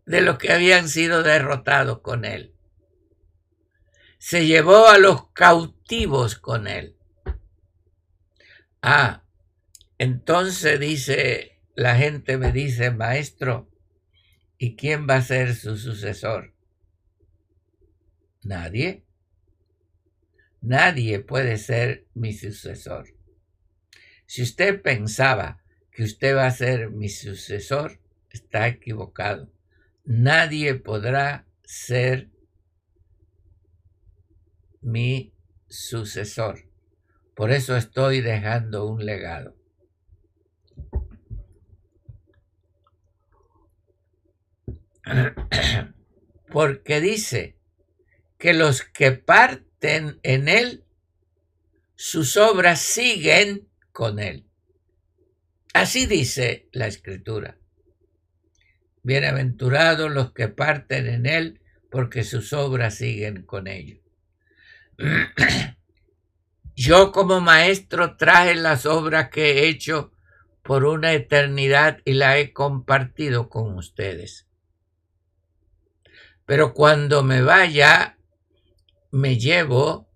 de 0.05 0.22
los 0.22 0.38
que 0.38 0.51
habían 0.51 0.89
sido 0.89 1.24
derrotados 1.24 2.01
con 2.01 2.26
él. 2.26 2.53
Se 4.18 4.45
llevó 4.45 4.88
a 4.88 4.97
los 4.97 5.30
cautivos 5.32 6.36
con 6.36 6.68
él. 6.68 6.97
Ah, 8.82 9.24
entonces 9.97 10.80
dice, 10.80 11.62
la 11.76 11.95
gente 11.95 12.38
me 12.38 12.51
dice, 12.51 12.91
maestro, 12.91 13.70
¿y 14.57 14.76
quién 14.76 15.07
va 15.07 15.16
a 15.16 15.22
ser 15.22 15.55
su 15.55 15.78
sucesor? 15.78 16.53
Nadie. 18.43 19.03
Nadie 20.61 21.19
puede 21.19 21.57
ser 21.57 22.05
mi 22.13 22.33
sucesor. 22.33 23.07
Si 24.25 24.41
usted 24.41 24.81
pensaba 24.81 25.61
que 25.91 26.03
usted 26.03 26.35
va 26.35 26.47
a 26.47 26.51
ser 26.51 26.91
mi 26.91 27.09
sucesor, 27.09 27.99
está 28.29 28.67
equivocado. 28.67 29.51
Nadie 30.05 30.75
podrá 30.75 31.47
ser 31.63 32.29
mi 34.81 35.33
sucesor. 35.67 36.69
Por 37.35 37.51
eso 37.51 37.75
estoy 37.77 38.21
dejando 38.21 38.85
un 38.87 39.05
legado. 39.05 39.55
Porque 46.51 47.01
dice 47.01 47.59
que 48.39 48.53
los 48.53 48.83
que 48.83 49.11
parten 49.11 50.19
en 50.23 50.47
él, 50.47 50.85
sus 51.95 52.37
obras 52.37 52.79
siguen 52.79 53.67
con 53.91 54.17
él. 54.17 54.47
Así 55.73 56.05
dice 56.05 56.69
la 56.71 56.87
escritura. 56.87 57.57
Bienaventurados 59.03 60.09
los 60.09 60.31
que 60.31 60.47
parten 60.47 61.07
en 61.07 61.25
él, 61.25 61.61
porque 61.91 62.23
sus 62.23 62.53
obras 62.53 62.95
siguen 62.95 63.43
con 63.43 63.67
ellos. 63.67 63.99
Yo 66.75 67.11
como 67.11 67.41
maestro 67.41 68.15
traje 68.15 68.55
las 68.55 68.85
obras 68.85 69.29
que 69.29 69.51
he 69.51 69.67
hecho 69.67 70.13
por 70.63 70.85
una 70.85 71.11
eternidad 71.11 71.99
y 72.05 72.13
la 72.13 72.37
he 72.37 72.53
compartido 72.53 73.49
con 73.49 73.75
ustedes. 73.75 74.47
Pero 76.45 76.73
cuando 76.73 77.21
me 77.21 77.41
vaya, 77.41 78.15
me 79.12 79.38
llevo 79.38 80.07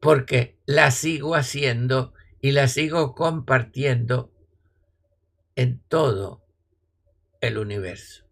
porque 0.00 0.58
la 0.66 0.90
sigo 0.90 1.34
haciendo 1.34 2.12
y 2.40 2.52
la 2.52 2.68
sigo 2.68 3.14
compartiendo 3.14 4.32
en 5.56 5.80
todo 5.88 6.44
el 7.40 7.58
universo. 7.58 8.24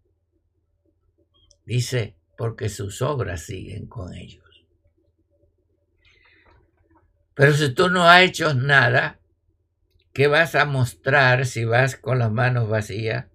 Dice, 1.64 2.16
porque 2.36 2.68
sus 2.68 3.02
obras 3.02 3.42
siguen 3.42 3.86
con 3.86 4.14
ellos. 4.14 4.66
Pero 7.34 7.54
si 7.54 7.72
tú 7.72 7.88
no 7.88 8.04
has 8.04 8.22
hecho 8.22 8.52
nada, 8.52 9.20
¿qué 10.12 10.26
vas 10.26 10.54
a 10.54 10.64
mostrar 10.64 11.46
si 11.46 11.64
vas 11.64 11.96
con 11.96 12.18
las 12.18 12.30
manos 12.30 12.68
vacías? 12.68 13.26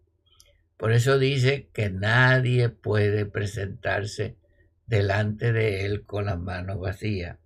Por 0.77 0.91
eso 0.91 1.17
dice 1.17 1.69
que 1.73 1.89
nadie 1.89 2.69
puede 2.69 3.25
presentarse 3.25 4.37
delante 4.87 5.53
de 5.53 5.85
él 5.85 6.05
con 6.05 6.25
las 6.25 6.39
manos 6.39 6.79
vacías. 6.79 7.37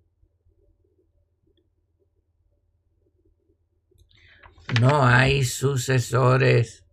No 4.80 5.04
hay 5.04 5.44
sucesores. 5.44 6.86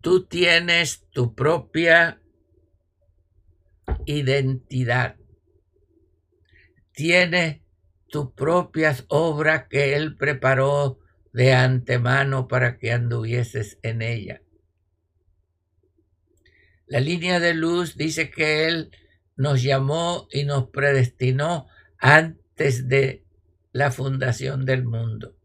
Tú 0.00 0.26
tienes 0.26 1.06
tu 1.10 1.34
propia 1.34 2.20
identidad. 4.04 5.16
Tienes 6.92 7.62
tus 8.08 8.32
propias 8.32 9.06
obras 9.08 9.66
que 9.68 9.96
Él 9.96 10.16
preparó 10.16 10.98
de 11.32 11.54
antemano 11.54 12.46
para 12.48 12.78
que 12.78 12.92
anduvieses 12.92 13.78
en 13.82 14.02
ella. 14.02 14.43
La 16.86 17.00
línea 17.00 17.40
de 17.40 17.54
luz 17.54 17.96
dice 17.96 18.30
que 18.30 18.66
Él 18.66 18.90
nos 19.36 19.62
llamó 19.62 20.28
y 20.30 20.44
nos 20.44 20.68
predestinó 20.68 21.66
antes 21.98 22.88
de 22.88 23.24
la 23.72 23.90
fundación 23.90 24.64
del 24.64 24.84
mundo. 24.84 25.36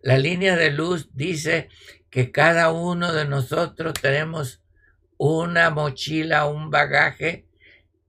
La 0.00 0.18
línea 0.18 0.56
de 0.56 0.70
luz 0.70 1.10
dice 1.14 1.68
que 2.10 2.30
cada 2.30 2.70
uno 2.70 3.12
de 3.12 3.24
nosotros 3.24 3.94
tenemos 4.00 4.62
una 5.16 5.70
mochila, 5.70 6.46
un 6.46 6.70
bagaje 6.70 7.48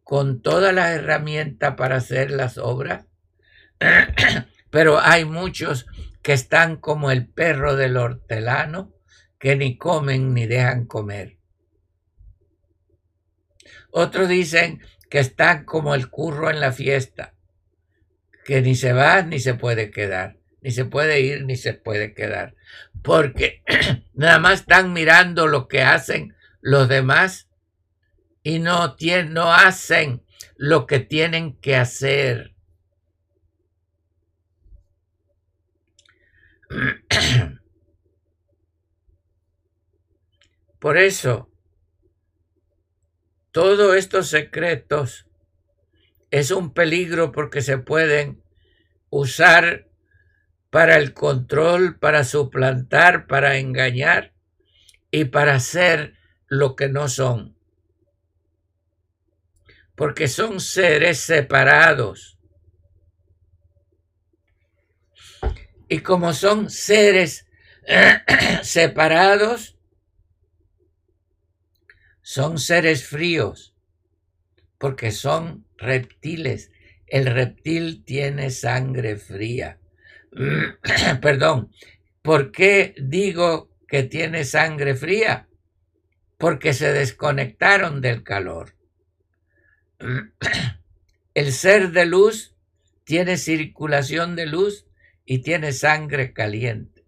con 0.04 0.42
todas 0.42 0.74
las 0.74 0.92
herramientas 0.92 1.76
para 1.76 1.98
hacer 1.98 2.32
las 2.32 2.58
obras 2.58 3.06
pero 4.70 5.00
hay 5.00 5.26
muchos 5.26 5.86
que 6.22 6.34
están 6.34 6.78
como 6.78 7.12
el 7.12 7.28
perro 7.28 7.76
del 7.76 7.98
hortelano, 7.98 8.94
que 9.40 9.56
ni 9.56 9.78
comen 9.78 10.34
ni 10.34 10.46
dejan 10.46 10.86
comer. 10.86 11.38
Otros 13.92 14.28
dicen 14.30 14.82
que 15.10 15.20
están 15.20 15.66
como 15.66 15.96
el 15.96 16.10
curro 16.10 16.52
en 16.52 16.60
la 16.60 16.72
fiesta, 16.72 17.34
que 18.46 18.62
ni 18.62 18.76
se 18.76 18.94
va 18.94 19.24
ni 19.24 19.40
se 19.40 19.56
puede 19.56 19.90
quedar, 19.90 20.38
ni 20.62 20.72
se 20.72 20.86
puede 20.86 21.22
ir 21.22 21.46
ni 21.46 21.56
se 21.56 21.74
puede 21.74 22.14
quedar, 22.14 22.56
porque 23.02 23.64
nada 24.14 24.38
más 24.40 24.62
están 24.62 24.94
mirando 24.94 25.48
lo 25.48 25.68
que 25.68 25.82
hacen 25.82 26.36
los 26.62 26.88
demás 26.90 27.50
y 28.44 28.60
no, 28.60 28.96
no 29.30 29.54
hacen 29.54 30.22
lo 30.56 30.86
que 30.86 31.00
tienen 31.00 31.56
que 31.60 31.76
hacer. 31.76 32.54
Por 40.80 40.98
eso, 40.98 41.52
todos 43.52 43.98
estos 43.98 44.30
secretos 44.30 45.28
es 46.32 46.52
un 46.52 46.74
peligro 46.74 47.32
porque 47.32 47.62
se 47.62 47.78
pueden 47.78 48.42
usar 49.10 49.90
para 50.70 50.96
el 50.96 51.14
control, 51.14 51.98
para 52.00 52.24
suplantar, 52.24 53.28
para 53.28 53.58
engañar 53.58 54.34
y 55.12 55.26
para 55.26 55.56
hacer 55.56 56.14
lo 56.48 56.76
que 56.76 56.88
no 56.88 57.10
son. 57.10 57.58
Porque 59.96 60.28
son 60.28 60.62
seres 60.62 61.20
separados. 61.20 62.38
Y 65.90 66.00
como 66.00 66.34
son 66.34 66.70
seres 66.70 67.48
separados, 68.62 69.79
son 72.30 72.60
seres 72.60 73.08
fríos, 73.08 73.74
porque 74.78 75.10
son 75.10 75.66
reptiles. 75.78 76.70
El 77.08 77.26
reptil 77.26 78.04
tiene 78.06 78.52
sangre 78.52 79.16
fría. 79.16 79.80
Perdón, 81.24 81.72
¿por 82.22 82.52
qué 82.52 82.94
digo 83.02 83.72
que 83.88 84.04
tiene 84.04 84.44
sangre 84.44 84.94
fría? 84.94 85.50
Porque 86.38 86.74
se 86.76 86.94
desconectaron 86.94 88.00
del 88.00 88.22
calor. 88.22 88.76
El 91.34 91.52
ser 91.52 91.90
de 91.90 92.06
luz 92.06 92.56
tiene 93.06 93.38
circulación 93.38 94.36
de 94.36 94.46
luz 94.46 94.86
y 95.26 95.40
tiene 95.40 95.72
sangre 95.72 96.32
caliente. 96.32 97.06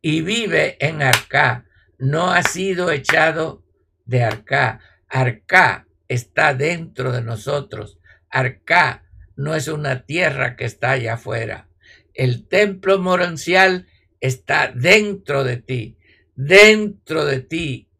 Y 0.00 0.20
vive 0.20 0.76
en 0.78 1.02
Arcá, 1.02 1.66
no 1.98 2.30
ha 2.30 2.44
sido 2.44 2.92
echado 2.92 3.65
de 4.06 4.22
Arcá. 4.22 4.80
Arcá 5.08 5.86
está 6.08 6.54
dentro 6.54 7.12
de 7.12 7.22
nosotros. 7.22 7.98
Arcá 8.30 9.04
no 9.36 9.54
es 9.54 9.68
una 9.68 10.06
tierra 10.06 10.56
que 10.56 10.64
está 10.64 10.92
allá 10.92 11.14
afuera. 11.14 11.68
El 12.14 12.48
templo 12.48 12.98
morancial 12.98 13.86
está 14.20 14.72
dentro 14.72 15.44
de 15.44 15.58
ti, 15.58 15.98
dentro 16.34 17.26
de 17.26 17.40
ti 17.40 17.90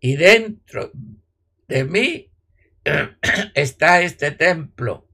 y 0.00 0.16
dentro 0.16 0.92
de 1.66 1.84
mí 1.84 2.30
está 3.54 4.02
este 4.02 4.30
templo. 4.30 5.08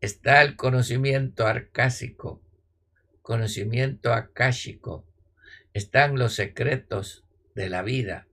Está 0.00 0.42
el 0.42 0.56
conocimiento 0.56 1.46
arcásico, 1.46 2.42
conocimiento 3.22 4.12
akáshico. 4.12 5.06
Están 5.74 6.18
los 6.18 6.34
secretos 6.34 7.25
de 7.56 7.70
la 7.70 7.82
vida. 7.82 8.28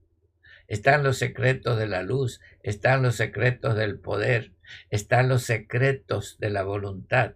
Están 0.68 1.02
los 1.02 1.18
secretos 1.18 1.78
de 1.78 1.88
la 1.88 2.02
luz, 2.02 2.40
están 2.62 3.02
los 3.02 3.16
secretos 3.16 3.74
del 3.74 3.98
poder, 3.98 4.52
están 4.90 5.28
los 5.28 5.42
secretos 5.42 6.38
de 6.38 6.50
la 6.50 6.62
voluntad, 6.62 7.34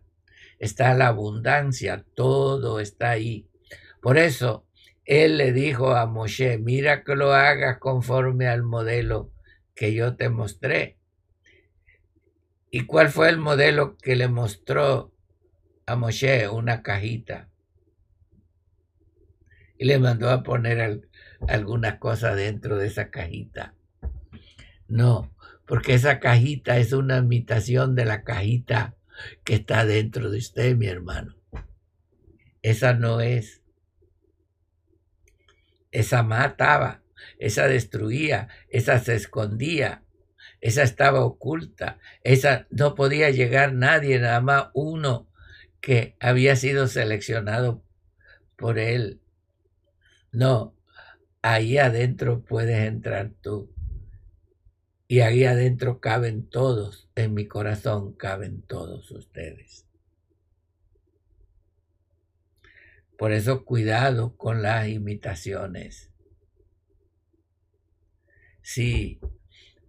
está 0.58 0.94
la 0.94 1.08
abundancia, 1.08 2.04
todo 2.14 2.78
está 2.78 3.10
ahí. 3.10 3.48
Por 4.00 4.18
eso 4.18 4.66
él 5.04 5.38
le 5.38 5.52
dijo 5.52 5.96
a 5.96 6.06
Moshe, 6.06 6.58
mira 6.58 7.02
que 7.02 7.16
lo 7.16 7.32
hagas 7.32 7.78
conforme 7.78 8.46
al 8.46 8.62
modelo 8.62 9.32
que 9.74 9.94
yo 9.94 10.16
te 10.16 10.28
mostré. 10.28 10.98
¿Y 12.70 12.84
cuál 12.84 13.08
fue 13.08 13.30
el 13.30 13.38
modelo 13.38 13.96
que 13.96 14.14
le 14.14 14.28
mostró 14.28 15.14
a 15.86 15.96
Moshe? 15.96 16.48
Una 16.48 16.82
cajita. 16.82 17.48
Y 19.78 19.86
le 19.86 19.98
mandó 19.98 20.28
a 20.30 20.42
poner 20.42 20.80
al, 20.80 21.07
alguna 21.46 21.98
cosa 21.98 22.34
dentro 22.34 22.78
de 22.78 22.86
esa 22.86 23.10
cajita. 23.10 23.74
No, 24.88 25.32
porque 25.66 25.94
esa 25.94 26.18
cajita 26.18 26.78
es 26.78 26.92
una 26.92 27.18
imitación 27.18 27.94
de 27.94 28.06
la 28.06 28.24
cajita 28.24 28.96
que 29.44 29.54
está 29.54 29.84
dentro 29.84 30.30
de 30.30 30.38
usted, 30.38 30.76
mi 30.76 30.86
hermano. 30.86 31.36
Esa 32.62 32.94
no 32.94 33.20
es. 33.20 33.62
Esa 35.90 36.22
mataba, 36.22 37.02
esa 37.38 37.66
destruía, 37.66 38.48
esa 38.68 38.98
se 38.98 39.14
escondía, 39.14 40.02
esa 40.60 40.82
estaba 40.82 41.24
oculta, 41.24 41.98
esa 42.24 42.66
no 42.70 42.94
podía 42.94 43.30
llegar 43.30 43.72
nadie, 43.72 44.18
nada 44.18 44.40
más 44.40 44.66
uno 44.74 45.28
que 45.80 46.16
había 46.20 46.56
sido 46.56 46.88
seleccionado 46.88 47.82
por 48.56 48.78
él. 48.78 49.20
No, 50.32 50.77
ahí 51.42 51.78
adentro 51.78 52.42
puedes 52.44 52.78
entrar 52.86 53.32
tú. 53.40 53.72
Y 55.06 55.20
ahí 55.20 55.44
adentro 55.44 56.00
caben 56.00 56.48
todos, 56.48 57.08
en 57.14 57.32
mi 57.32 57.46
corazón 57.46 58.12
caben 58.12 58.60
todos 58.62 59.10
ustedes. 59.10 59.86
Por 63.16 63.32
eso 63.32 63.64
cuidado 63.64 64.36
con 64.36 64.62
las 64.62 64.86
imitaciones. 64.88 66.12
Si 68.60 69.18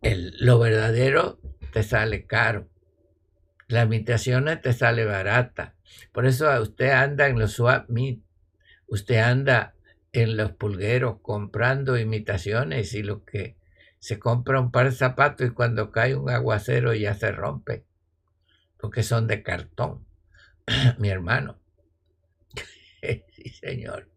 el, 0.02 0.34
lo 0.39 0.58
verdadero 0.58 1.39
te 1.74 1.84
sale 1.84 2.26
caro, 2.26 2.70
las 3.68 3.86
imitaciones 3.86 4.62
te 4.62 4.74
sale 4.74 5.06
barata. 5.06 5.76
Por 6.12 6.26
eso 6.26 6.50
usted 6.62 6.91
anda 6.91 7.28
en 7.28 7.38
los 7.38 7.52
swap 7.52 7.89
meet, 7.89 8.22
usted 8.88 9.18
anda 9.18 9.76
en 10.12 10.38
los 10.38 10.51
pulgueros 10.51 11.18
comprando 11.22 11.97
imitaciones 11.97 12.93
y 12.93 13.03
lo 13.03 13.26
que 13.26 13.57
se 13.99 14.18
compra 14.18 14.60
un 14.60 14.72
par 14.72 14.89
de 14.89 14.95
zapatos 14.95 15.47
y 15.47 15.51
cuando 15.51 15.91
cae 15.91 16.16
un 16.16 16.30
aguacero 16.30 16.93
ya 16.93 17.14
se 17.14 17.32
rompe, 17.32 17.86
porque 18.78 19.03
son 19.03 19.28
de 19.28 19.43
cartón, 19.43 20.05
mi 20.97 21.10
hermano. 21.10 21.60
sí, 23.01 23.49
señor. 23.49 24.10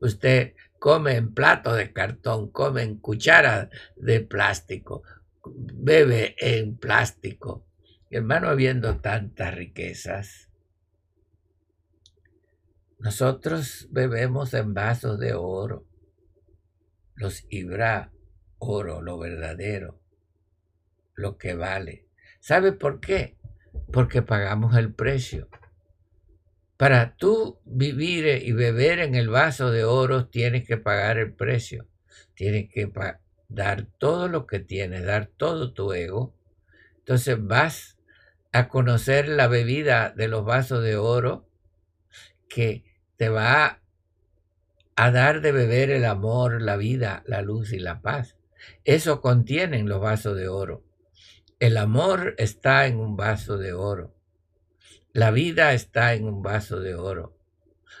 Usted 0.00 0.54
come 0.78 1.16
en 1.16 1.34
plato 1.34 1.74
de 1.74 1.92
cartón, 1.92 2.50
come 2.50 2.82
en 2.82 2.98
cuchara 2.98 3.70
de 3.96 4.20
plástico, 4.20 5.02
bebe 5.44 6.36
en 6.38 6.76
plástico. 6.76 7.66
hermano, 8.10 8.54
viendo 8.54 8.98
tantas 8.98 9.54
riquezas, 9.54 10.47
nosotros 12.98 13.86
bebemos 13.90 14.54
en 14.54 14.74
vasos 14.74 15.18
de 15.20 15.34
oro, 15.34 15.86
los 17.14 17.44
Ibra, 17.48 18.12
oro, 18.58 19.02
lo 19.02 19.18
verdadero, 19.18 20.00
lo 21.14 21.38
que 21.38 21.54
vale. 21.54 22.06
¿Sabe 22.40 22.72
por 22.72 23.00
qué? 23.00 23.36
Porque 23.92 24.22
pagamos 24.22 24.76
el 24.76 24.92
precio. 24.92 25.48
Para 26.76 27.16
tú 27.16 27.60
vivir 27.64 28.26
y 28.44 28.52
beber 28.52 29.00
en 29.00 29.14
el 29.14 29.28
vaso 29.28 29.70
de 29.70 29.84
oro 29.84 30.28
tienes 30.28 30.66
que 30.66 30.76
pagar 30.76 31.18
el 31.18 31.34
precio. 31.34 31.86
Tienes 32.34 32.68
que 32.70 32.90
dar 33.48 33.86
todo 33.98 34.28
lo 34.28 34.46
que 34.46 34.60
tienes, 34.60 35.04
dar 35.04 35.26
todo 35.26 35.72
tu 35.72 35.92
ego. 35.92 36.36
Entonces 36.98 37.36
vas 37.40 37.98
a 38.52 38.68
conocer 38.68 39.28
la 39.28 39.48
bebida 39.48 40.10
de 40.10 40.28
los 40.28 40.44
vasos 40.44 40.82
de 40.82 40.96
oro 40.96 41.48
que 42.48 42.87
te 43.18 43.28
va 43.28 43.82
a 44.94 45.10
dar 45.10 45.40
de 45.40 45.52
beber 45.52 45.90
el 45.90 46.04
amor, 46.04 46.62
la 46.62 46.76
vida, 46.76 47.22
la 47.26 47.42
luz 47.42 47.72
y 47.72 47.78
la 47.78 48.00
paz. 48.00 48.36
Eso 48.84 49.20
contienen 49.20 49.88
los 49.88 50.00
vasos 50.00 50.36
de 50.36 50.48
oro. 50.48 50.84
El 51.58 51.76
amor 51.76 52.34
está 52.38 52.86
en 52.86 52.98
un 52.98 53.16
vaso 53.16 53.58
de 53.58 53.72
oro. 53.72 54.14
La 55.12 55.32
vida 55.32 55.74
está 55.74 56.14
en 56.14 56.24
un 56.24 56.42
vaso 56.42 56.80
de 56.80 56.94
oro. 56.94 57.36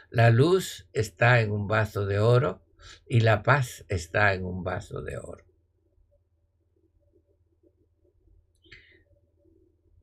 La 0.08 0.30
luz 0.30 0.88
está 0.92 1.40
en 1.40 1.50
un 1.50 1.66
vaso 1.66 2.06
de 2.06 2.20
oro 2.20 2.62
y 3.08 3.20
la 3.20 3.42
paz 3.42 3.84
está 3.88 4.34
en 4.34 4.44
un 4.44 4.62
vaso 4.62 5.02
de 5.02 5.18
oro. 5.18 5.44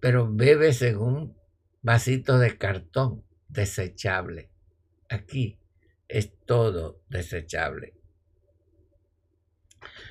Pero 0.02 0.30
bebes 0.30 0.82
en 0.82 0.98
un 0.98 1.38
vasito 1.82 2.38
de 2.38 2.58
cartón 2.58 3.24
desechable. 3.48 4.52
Aquí 5.10 5.60
es 6.08 6.32
todo 6.46 7.02
desechable. 7.10 7.94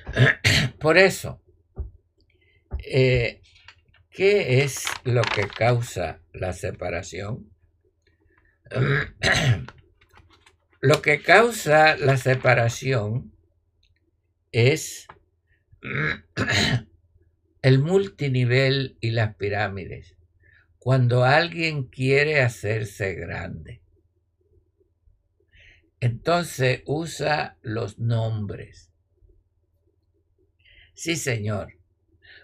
Por 0.79 0.97
eso, 0.97 1.41
eh, 2.79 3.41
¿qué 4.09 4.63
es 4.63 4.85
lo 5.03 5.21
que 5.21 5.47
causa 5.47 6.21
la 6.33 6.53
separación? 6.53 7.51
lo 10.81 11.01
que 11.01 11.21
causa 11.21 11.97
la 11.97 12.17
separación 12.17 13.33
es 14.51 15.07
el 17.61 17.79
multinivel 17.79 18.97
y 19.01 19.11
las 19.11 19.35
pirámides. 19.35 20.15
Cuando 20.77 21.23
alguien 21.23 21.85
quiere 21.85 22.41
hacerse 22.41 23.15
grande, 23.15 23.81
entonces 25.99 26.83
usa 26.85 27.57
los 27.61 27.99
nombres. 27.99 28.91
Sí, 30.93 31.15
señor. 31.15 31.77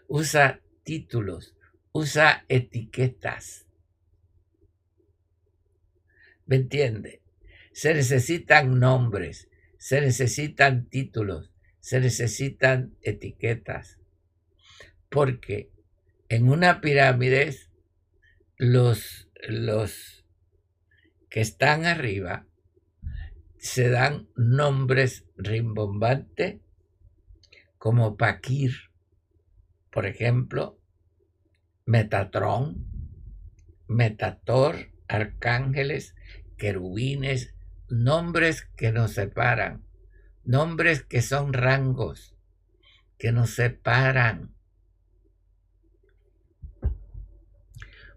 Usa 0.08 0.62
títulos, 0.84 1.56
usa 1.92 2.46
etiquetas. 2.50 3.66
¿Me 6.46 6.58
entiende? 6.58 7.22
Se 7.72 7.94
necesitan 7.94 8.78
nombres, 8.80 9.48
se 9.78 10.02
necesitan 10.02 10.90
títulos, 10.90 11.52
se 11.80 12.02
necesitan 12.02 12.98
etiquetas. 13.02 14.00
Porque 15.10 15.72
en 16.28 16.50
una 16.50 16.82
pirámide 16.82 17.56
los, 18.58 19.30
los 19.48 20.26
que 21.30 21.42
están 21.42 21.86
arriba 21.86 22.46
se 23.62 23.90
dan 23.90 24.28
nombres 24.36 25.24
rimbombantes 25.38 26.60
como 27.78 28.18
Paquir, 28.18 28.90
por 29.92 30.08
ejemplo, 30.08 30.80
Metatron, 31.86 32.88
Metator, 33.88 34.90
arcángeles, 35.08 36.16
querubines, 36.58 37.54
nombres 37.88 38.64
que 38.76 38.92
nos 38.92 39.12
separan, 39.12 39.84
nombres 40.44 41.04
que 41.04 41.22
son 41.22 41.54
rangos, 41.54 42.36
que 43.20 43.32
nos 43.32 43.52
separan. 43.52 44.56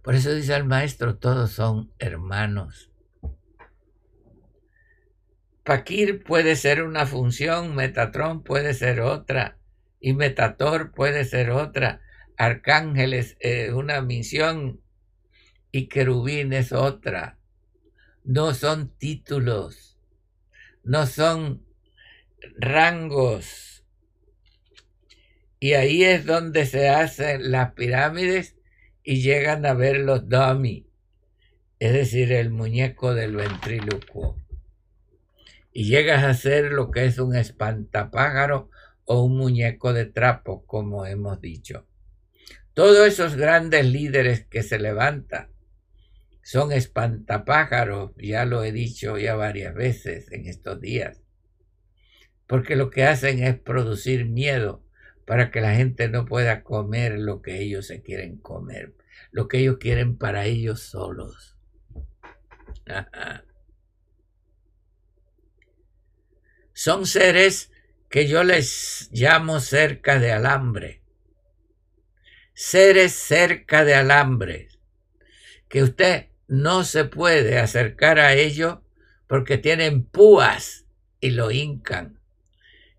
Por 0.02 0.14
eso 0.14 0.32
dice 0.32 0.54
el 0.54 0.64
maestro, 0.64 1.18
todos 1.18 1.50
son 1.50 1.92
hermanos. 1.98 2.93
Paquir 5.64 6.22
puede 6.22 6.56
ser 6.56 6.82
una 6.82 7.06
función, 7.06 7.74
Metatron 7.74 8.42
puede 8.42 8.74
ser 8.74 9.00
otra, 9.00 9.56
y 9.98 10.12
Metator 10.12 10.92
puede 10.92 11.24
ser 11.24 11.50
otra, 11.50 12.02
Arcángeles 12.36 13.38
es 13.40 13.72
una 13.72 14.02
misión 14.02 14.82
y 15.72 15.86
Querubín 15.86 16.52
es 16.52 16.72
otra. 16.72 17.38
No 18.24 18.52
son 18.52 18.94
títulos, 18.98 19.98
no 20.82 21.06
son 21.06 21.64
rangos. 22.58 23.86
Y 25.60 25.72
ahí 25.72 26.04
es 26.04 26.26
donde 26.26 26.66
se 26.66 26.90
hacen 26.90 27.50
las 27.50 27.72
pirámides 27.72 28.58
y 29.02 29.22
llegan 29.22 29.64
a 29.64 29.72
ver 29.72 29.96
los 30.00 30.28
dummy, 30.28 30.86
es 31.78 31.94
decir, 31.94 32.32
el 32.32 32.50
muñeco 32.50 33.14
del 33.14 33.36
ventrílocuo 33.36 34.43
y 35.74 35.86
llegas 35.88 36.22
a 36.22 36.32
ser 36.34 36.70
lo 36.70 36.92
que 36.92 37.04
es 37.04 37.18
un 37.18 37.34
espantapájaro 37.34 38.70
o 39.04 39.24
un 39.24 39.36
muñeco 39.36 39.92
de 39.92 40.06
trapo, 40.06 40.64
como 40.66 41.04
hemos 41.04 41.40
dicho. 41.40 41.86
Todos 42.74 43.06
esos 43.06 43.34
grandes 43.34 43.84
líderes 43.84 44.46
que 44.46 44.62
se 44.62 44.78
levantan 44.78 45.50
son 46.42 46.70
espantapájaros, 46.70 48.12
ya 48.16 48.44
lo 48.44 48.62
he 48.62 48.70
dicho 48.70 49.18
ya 49.18 49.34
varias 49.34 49.74
veces 49.74 50.30
en 50.30 50.46
estos 50.46 50.80
días, 50.80 51.20
porque 52.46 52.76
lo 52.76 52.90
que 52.90 53.02
hacen 53.04 53.42
es 53.42 53.58
producir 53.58 54.26
miedo 54.26 54.84
para 55.26 55.50
que 55.50 55.60
la 55.60 55.74
gente 55.74 56.08
no 56.08 56.24
pueda 56.24 56.62
comer 56.62 57.18
lo 57.18 57.42
que 57.42 57.60
ellos 57.60 57.88
se 57.88 58.00
quieren 58.00 58.38
comer, 58.38 58.94
lo 59.32 59.48
que 59.48 59.58
ellos 59.58 59.78
quieren 59.78 60.18
para 60.18 60.46
ellos 60.46 60.82
solos. 60.82 61.56
Son 66.74 67.06
seres 67.06 67.70
que 68.10 68.26
yo 68.26 68.42
les 68.42 69.08
llamo 69.12 69.60
cerca 69.60 70.18
de 70.18 70.32
alambre. 70.32 71.02
Seres 72.52 73.12
cerca 73.12 73.84
de 73.84 73.94
alambre. 73.94 74.68
Que 75.68 75.84
usted 75.84 76.26
no 76.48 76.82
se 76.82 77.04
puede 77.04 77.58
acercar 77.58 78.18
a 78.18 78.34
ellos 78.34 78.78
porque 79.28 79.56
tienen 79.56 80.04
púas 80.04 80.84
y 81.20 81.30
lo 81.30 81.52
hincan. 81.52 82.18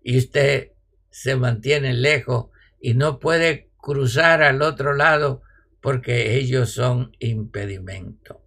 Y 0.02 0.16
usted 0.18 0.72
se 1.10 1.36
mantiene 1.36 1.92
lejos 1.92 2.46
y 2.80 2.94
no 2.94 3.18
puede 3.18 3.68
cruzar 3.76 4.42
al 4.42 4.62
otro 4.62 4.94
lado 4.94 5.42
porque 5.82 6.36
ellos 6.36 6.72
son 6.72 7.14
impedimento. 7.18 8.42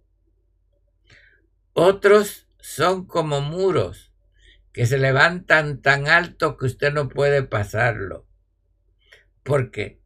Otros 1.72 2.48
son 2.58 3.06
como 3.06 3.40
muros 3.40 4.09
que 4.72 4.86
se 4.86 4.98
levantan 4.98 5.82
tan 5.82 6.08
alto 6.08 6.56
que 6.56 6.66
usted 6.66 6.92
no 6.92 7.08
puede 7.08 7.42
pasarlo. 7.42 8.26
Porque 9.42 10.00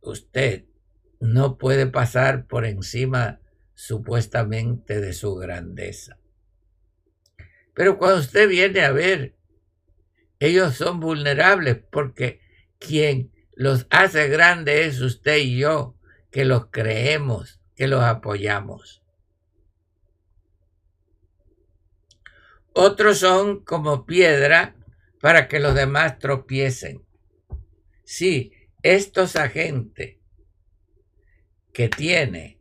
usted 0.00 0.64
no 1.20 1.58
puede 1.58 1.86
pasar 1.86 2.46
por 2.46 2.64
encima 2.64 3.40
supuestamente 3.74 5.00
de 5.00 5.12
su 5.12 5.34
grandeza. 5.36 6.18
Pero 7.74 7.98
cuando 7.98 8.20
usted 8.20 8.48
viene 8.48 8.82
a 8.82 8.92
ver, 8.92 9.34
ellos 10.40 10.74
son 10.74 11.00
vulnerables 11.00 11.78
porque 11.90 12.40
quien 12.78 13.32
los 13.54 13.86
hace 13.90 14.28
grandes 14.28 14.96
es 14.96 15.00
usted 15.00 15.36
y 15.36 15.58
yo, 15.58 15.96
que 16.30 16.44
los 16.44 16.66
creemos, 16.66 17.60
que 17.76 17.86
los 17.86 18.02
apoyamos. 18.02 19.01
Otros 22.74 23.18
son 23.18 23.64
como 23.64 24.06
piedra 24.06 24.74
para 25.20 25.48
que 25.48 25.60
los 25.60 25.74
demás 25.74 26.18
tropiecen. 26.18 27.02
Sí, 28.04 28.52
estos 28.82 29.36
agentes 29.36 30.16
que 31.72 31.88
tiene 31.88 32.58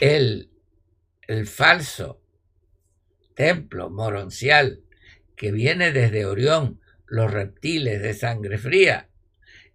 el, 0.00 0.50
el 1.26 1.46
falso 1.46 2.20
templo 3.34 3.90
moroncial 3.90 4.82
que 5.36 5.52
viene 5.52 5.92
desde 5.92 6.24
Orión, 6.24 6.80
los 7.06 7.30
reptiles 7.30 8.00
de 8.02 8.14
sangre 8.14 8.58
fría, 8.58 9.08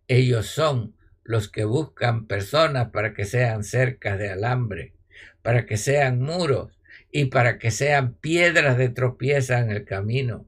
ellos 0.07 0.47
son 0.47 0.95
los 1.23 1.47
que 1.47 1.63
buscan 1.63 2.25
personas 2.25 2.89
para 2.89 3.13
que 3.13 3.25
sean 3.25 3.63
cercas 3.63 4.17
de 4.17 4.31
alambre, 4.31 4.93
para 5.41 5.65
que 5.65 5.77
sean 5.77 6.21
muros, 6.21 6.80
y 7.11 7.25
para 7.25 7.59
que 7.59 7.71
sean 7.71 8.15
piedras 8.15 8.77
de 8.77 8.89
tropieza 8.89 9.59
en 9.59 9.71
el 9.71 9.85
camino. 9.85 10.47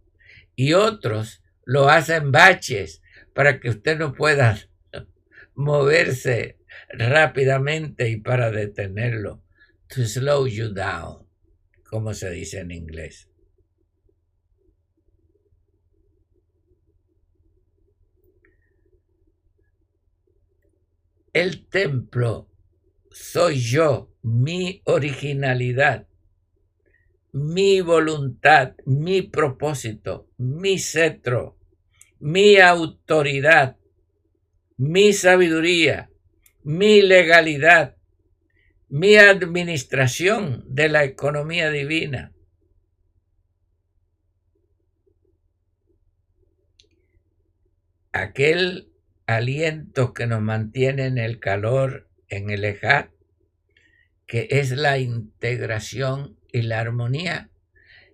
Y 0.55 0.73
otros 0.73 1.43
lo 1.65 1.89
hacen 1.89 2.31
baches 2.31 3.01
para 3.33 3.59
que 3.59 3.69
usted 3.69 3.97
no 3.97 4.13
pueda 4.13 4.57
moverse 5.55 6.57
rápidamente 6.89 8.09
y 8.09 8.17
para 8.17 8.51
detenerlo. 8.51 9.43
To 9.89 10.05
slow 10.05 10.47
you 10.47 10.73
down, 10.73 11.27
como 11.83 12.13
se 12.13 12.31
dice 12.31 12.59
en 12.59 12.71
inglés. 12.71 13.29
El 21.33 21.67
templo 21.67 22.49
soy 23.11 23.59
yo, 23.59 24.11
mi 24.21 24.81
originalidad 24.85 26.07
mi 27.33 27.81
voluntad, 27.81 28.75
mi 28.85 29.23
propósito, 29.23 30.29
mi 30.37 30.77
cetro, 30.77 31.57
mi 32.19 32.57
autoridad, 32.57 33.77
mi 34.77 35.13
sabiduría, 35.13 36.11
mi 36.63 37.01
legalidad, 37.01 37.97
mi 38.87 39.15
administración 39.15 40.63
de 40.67 40.89
la 40.89 41.03
economía 41.03 41.71
divina. 41.71 42.33
Aquel 48.11 48.91
aliento 49.25 50.13
que 50.13 50.27
nos 50.27 50.41
mantiene 50.41 51.07
en 51.07 51.17
el 51.17 51.39
calor, 51.39 52.07
en 52.29 52.51
el 52.51 52.63
ejat, 52.63 53.09
que 54.27 54.47
es 54.51 54.69
la 54.69 54.99
integración 54.99 56.37
y 56.53 56.61
la 56.61 56.79
armonía, 56.79 57.49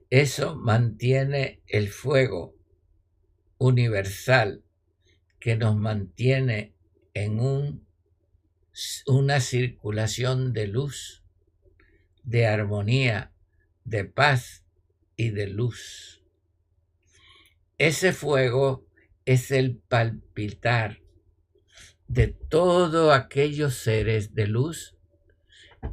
eso 0.10 0.56
mantiene 0.56 1.62
el 1.68 1.90
fuego 1.90 2.56
universal 3.60 4.64
que 5.40 5.56
nos 5.58 5.76
mantiene 5.76 6.74
en 7.14 7.40
un, 7.42 7.86
una 9.06 9.42
circulación 9.42 10.54
de 10.54 10.68
luz, 10.68 11.22
de 12.24 12.48
armonía, 12.48 13.34
de 13.84 14.06
paz 14.06 14.64
y 15.18 15.30
de 15.32 15.48
luz. 15.48 16.24
Ese 17.78 18.14
fuego 18.14 18.88
es 19.26 19.52
el 19.52 19.78
palpitar 19.78 21.02
de 22.08 22.28
todos 22.28 23.14
aquellos 23.14 23.76
seres 23.76 24.34
de 24.34 24.48
luz 24.48 24.96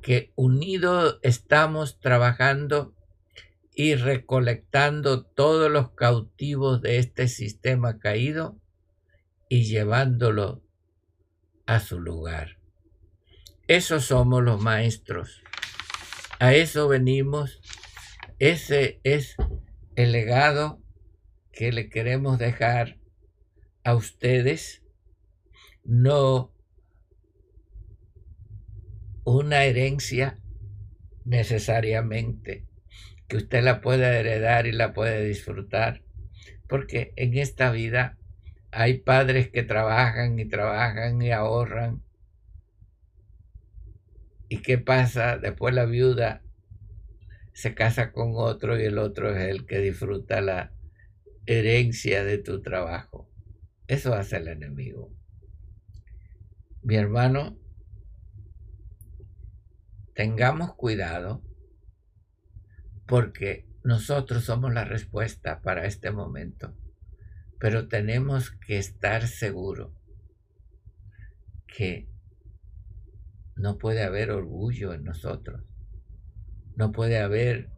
que 0.03 0.33
unidos 0.37 1.19
estamos 1.23 2.01
trabajando 2.01 2.95
y 3.75 3.95
recolectando 3.95 5.25
todos 5.25 5.71
los 5.71 5.91
cautivos 5.91 6.81
de 6.81 6.99
este 6.99 7.29
sistema 7.29 7.99
caído 7.99 8.59
y 9.49 9.65
llevándolo 9.65 10.63
a 11.67 11.81
su 11.81 12.01
lugar. 12.01 12.59
Esos 13.69 14.07
somos 14.07 14.43
los 14.43 14.61
maestros. 14.63 15.43
A 16.39 16.55
eso 16.55 16.89
venimos. 16.89 17.61
Ese 18.39 19.01
es 19.03 19.37
el 19.97 20.13
legado 20.13 20.81
que 21.53 21.73
le 21.73 21.89
queremos 21.89 22.39
dejar 22.39 22.99
a 23.85 23.95
ustedes. 23.95 24.83
No 25.85 26.56
una 29.27 29.65
herencia 29.65 30.39
necesariamente, 31.25 32.65
que 33.27 33.39
usted 33.39 33.65
la 33.65 33.81
pueda 33.81 34.17
heredar 34.17 34.69
y 34.69 34.73
la 34.73 34.95
puede 34.95 35.27
disfrutar, 35.27 36.05
porque 36.69 37.13
en 37.17 37.37
esta 37.37 37.73
vida 37.73 38.17
hay 38.71 38.99
padres 38.99 39.51
que 39.51 39.65
trabajan 39.65 40.39
y 40.39 40.45
trabajan 40.45 41.21
y 41.21 41.33
ahorran. 41.33 42.05
¿Y 44.49 44.63
qué 44.63 44.79
pasa? 44.79 45.39
Después 45.39 45.75
la 45.75 45.87
viuda 45.87 46.45
se 47.53 47.75
casa 47.75 48.13
con 48.13 48.35
otro 48.37 48.81
y 48.81 48.85
el 48.85 48.97
otro 48.99 49.35
es 49.35 49.49
el 49.49 49.67
que 49.67 49.81
disfruta 49.81 50.41
la 50.41 50.73
herencia 51.47 52.23
de 52.23 52.39
tu 52.39 52.63
trabajo. 52.63 53.29
Eso 53.89 54.15
hace 54.15 54.37
el 54.37 54.47
enemigo. 54.47 55.13
Mi 56.83 56.95
hermano, 56.95 57.59
tengamos 60.17 60.75
cuidado 60.75 61.43
porque 63.07 63.69
nosotros 63.85 64.45
somos 64.45 64.73
la 64.73 64.85
respuesta 64.85 65.61
para 65.61 65.87
este 65.87 66.11
momento. 66.11 66.75
Pero 67.61 67.87
tenemos 67.87 68.51
que 68.51 68.79
estar 68.79 69.29
seguros 69.29 69.93
que 71.67 72.09
no 73.57 73.77
puede 73.79 74.03
haber 74.03 74.31
orgullo 74.31 74.95
en 74.95 75.05
nosotros. 75.05 75.63
No 76.77 76.93
puede 76.93 77.19
haber 77.19 77.71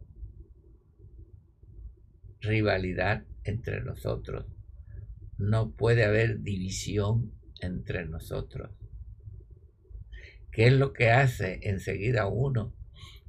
rivalidad 2.41 3.25
entre 3.43 3.83
nosotros. 3.83 4.47
No 5.39 5.73
puede 5.73 6.05
haber 6.05 6.41
división 6.41 7.33
entre 7.61 8.07
nosotros. 8.07 8.71
¿Qué 10.59 10.67
es 10.67 10.73
lo 10.73 10.93
que 10.93 11.13
hace 11.13 11.61
enseguida 11.63 12.27
uno 12.27 12.75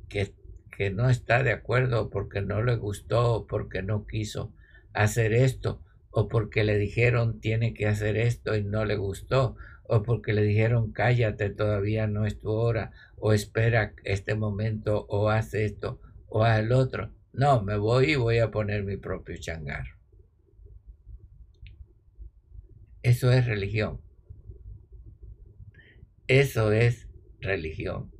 que, 0.07 0.33
que 0.75 0.89
no 0.89 1.11
está 1.11 1.43
de 1.43 1.51
acuerdo 1.51 2.09
porque 2.09 2.41
no 2.41 2.63
le 2.63 2.75
gustó, 2.75 3.45
porque 3.47 3.83
no 3.83 4.07
quiso 4.07 4.51
hacer 4.93 5.33
esto? 5.33 5.79
o 6.09 6.27
porque 6.27 6.63
le 6.63 6.79
dijeron 6.79 7.39
tiene 7.39 7.75
que 7.75 7.85
hacer 7.85 8.17
esto 8.17 8.55
y 8.55 8.63
no 8.63 8.83
le 8.83 8.95
gustó, 8.95 9.55
o 9.83 10.01
porque 10.01 10.33
le 10.33 10.41
dijeron 10.41 10.91
cállate, 10.91 11.51
todavía 11.51 12.07
no 12.07 12.25
es 12.25 12.39
tu 12.39 12.49
hora, 12.49 12.93
o 13.17 13.31
espera 13.31 13.93
este 14.03 14.33
momento, 14.33 15.05
o 15.07 15.29
haz 15.29 15.53
esto, 15.53 15.99
o 16.29 16.43
haz 16.43 16.61
el 16.61 16.71
otro. 16.71 17.11
No, 17.31 17.61
me 17.61 17.77
voy 17.77 18.13
y 18.13 18.15
voy 18.15 18.39
a 18.39 18.49
poner 18.49 18.83
mi 18.83 18.97
propio 18.97 19.37
changar. 19.37 19.85
Eso 23.03 23.31
es 23.31 23.45
religión. 23.45 24.01
Eso 26.27 26.71
es 26.71 27.08
religión. 27.41 28.11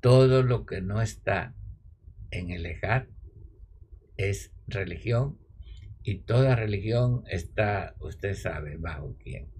Todo 0.00 0.42
lo 0.42 0.64
que 0.66 0.80
no 0.80 1.02
está 1.02 1.54
en 2.30 2.50
el 2.50 2.66
ejat 2.66 3.08
es 4.16 4.52
religión 4.66 5.38
y 6.02 6.20
toda 6.20 6.56
religión 6.56 7.24
está, 7.28 7.94
usted 8.00 8.34
sabe, 8.34 8.76
bajo 8.76 9.16
quién. 9.18 9.50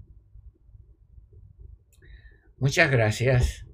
Muchas 2.57 2.91
gracias 2.91 3.65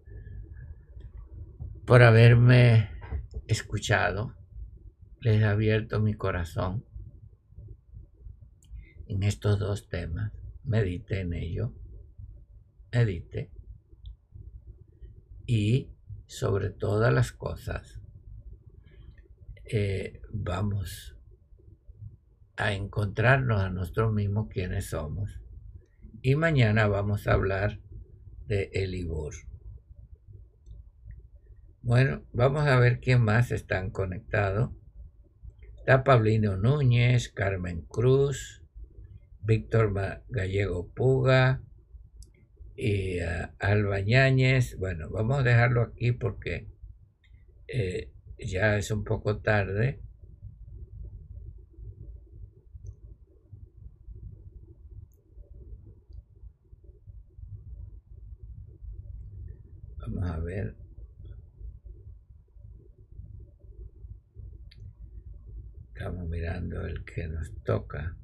por 1.86 2.04
haberme 2.04 2.90
escuchado. 3.48 4.36
Les 5.20 5.42
he 5.42 5.46
abierto 5.46 6.00
mi 6.00 6.14
corazón 6.14 6.86
en 9.08 9.24
estos 9.24 9.60
dos 9.60 9.90
temas. 9.90 10.32
Medite 10.64 11.22
en 11.22 11.34
ello. 11.34 11.74
Medite. 12.92 13.52
Y 15.48 15.90
sobre 16.26 16.70
todas 16.70 17.14
las 17.14 17.32
cosas, 17.32 18.02
eh, 19.64 20.22
vamos 20.30 21.16
a 22.58 22.74
encontrarnos 22.74 23.62
a 23.62 23.70
nosotros 23.70 24.14
mismos 24.14 24.50
quiénes 24.50 24.90
somos. 24.90 25.40
Y 26.22 26.36
mañana 26.36 26.88
vamos 26.88 27.28
a 27.28 27.34
hablar 27.34 27.80
de 28.46 28.70
Elibor. 28.74 29.36
Bueno, 31.82 32.24
vamos 32.34 32.68
a 32.68 32.78
ver 32.78 33.00
quién 33.00 33.22
más 33.22 33.52
están 33.52 33.90
conectados. 33.90 34.72
Está 35.78 36.04
Pablino 36.04 36.58
Núñez, 36.58 37.30
Carmen 37.30 37.84
Cruz, 37.84 38.64
Víctor 39.42 39.94
Gallego 40.28 40.90
Puga 40.90 41.62
y 42.78 43.20
uh, 43.20 43.50
Alba 43.60 43.98
Bueno, 44.78 45.10
vamos 45.10 45.40
a 45.40 45.44
dejarlo 45.44 45.82
aquí 45.82 46.12
porque 46.12 46.68
eh, 47.68 48.14
ya 48.38 48.78
es 48.78 48.92
un 48.92 49.04
poco 49.04 49.40
tarde. 49.40 50.00
Vamos 59.98 60.30
a 60.30 60.40
ver. 60.40 60.76
Estamos 65.94 66.30
mirando 66.30 66.86
el 66.86 67.04
que 67.04 67.28
nos 67.28 67.52
toca. 67.64 68.16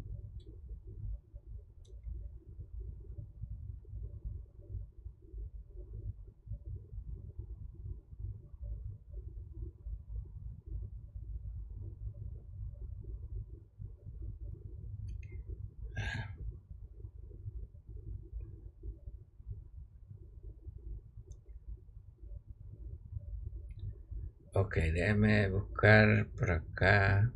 Ok, 24.55 24.75
déjame 24.93 25.49
buscar 25.49 26.27
por 26.37 26.51
acá. 26.51 27.31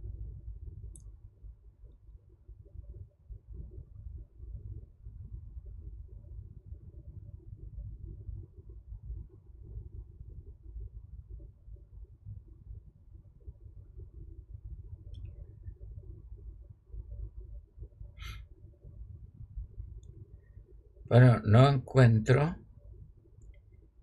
Bueno, 21.09 21.41
no 21.45 21.67
encuentro. 21.67 22.55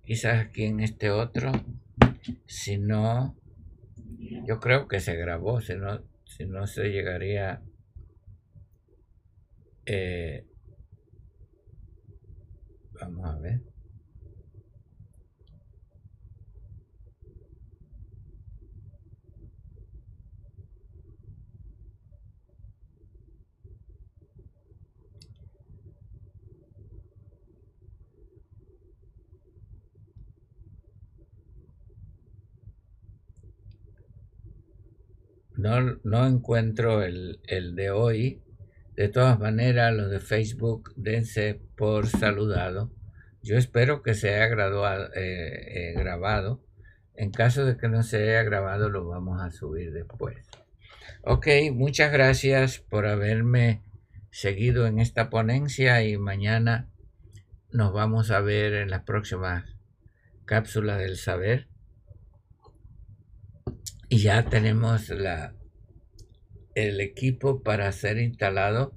Quizás 0.03 0.41
aquí 0.47 0.65
en 0.65 0.81
este 0.81 1.11
otro. 1.11 1.53
Si 2.47 2.79
no, 2.79 3.37
yo 4.47 4.61
creo 4.61 4.89
que 4.89 5.01
se 5.01 5.15
grabó, 5.17 5.61
si 5.61 5.75
no, 5.75 6.03
si 6.25 6.47
no 6.47 6.67
se 6.67 6.91
llegaría... 6.91 7.63
Eh, 9.87 10.47
vamos 13.01 13.27
a 13.27 13.39
ver. 13.39 13.74
No, 35.65 36.27
encuentro 36.27 37.03
el, 37.03 37.41
el, 37.45 37.75
de 37.75 37.91
hoy, 37.91 38.43
De 38.97 39.09
todas 39.09 39.41
maneras, 39.41 39.95
los 39.95 40.11
de 40.11 40.21
Facebook, 40.21 40.93
dense 40.95 41.59
por 41.75 42.07
saludado. 42.07 42.93
Yo 43.43 43.57
espero 43.57 44.03
que 44.03 44.13
se 44.13 44.35
haya 44.35 44.55
eh, 45.15 45.15
eh, 45.15 45.95
grabado. 45.97 46.63
En 47.15 47.31
caso 47.31 47.65
de 47.65 47.79
que 47.79 47.89
no 47.89 48.03
se 48.03 48.19
haya 48.19 48.43
grabado, 48.43 48.91
lo 48.91 49.09
vamos 49.09 49.41
a 49.41 49.51
subir 49.51 49.91
después. 49.93 50.37
Ok, 51.23 51.47
muchas 51.73 52.13
gracias 52.13 52.79
por 52.79 53.07
haberme 53.07 53.83
seguido 54.31 54.87
en 54.87 55.01
esta 55.01 55.31
ponencia 55.31 56.05
y 56.05 56.19
mañana 56.19 56.91
nos 57.71 57.95
vamos 57.95 58.31
a 58.31 58.41
ver 58.41 58.75
en 58.75 58.91
las 58.91 59.05
próximas 59.05 59.65
cápsulas 60.45 60.99
del 60.99 61.17
saber. 61.17 61.69
Y 64.15 64.19
ya 64.19 64.49
tenemos 64.49 65.09
la, 65.09 65.57
el 66.77 67.01
equipo 67.01 67.65
para 67.65 67.91
ser 67.91 68.19
instalado 68.19 68.97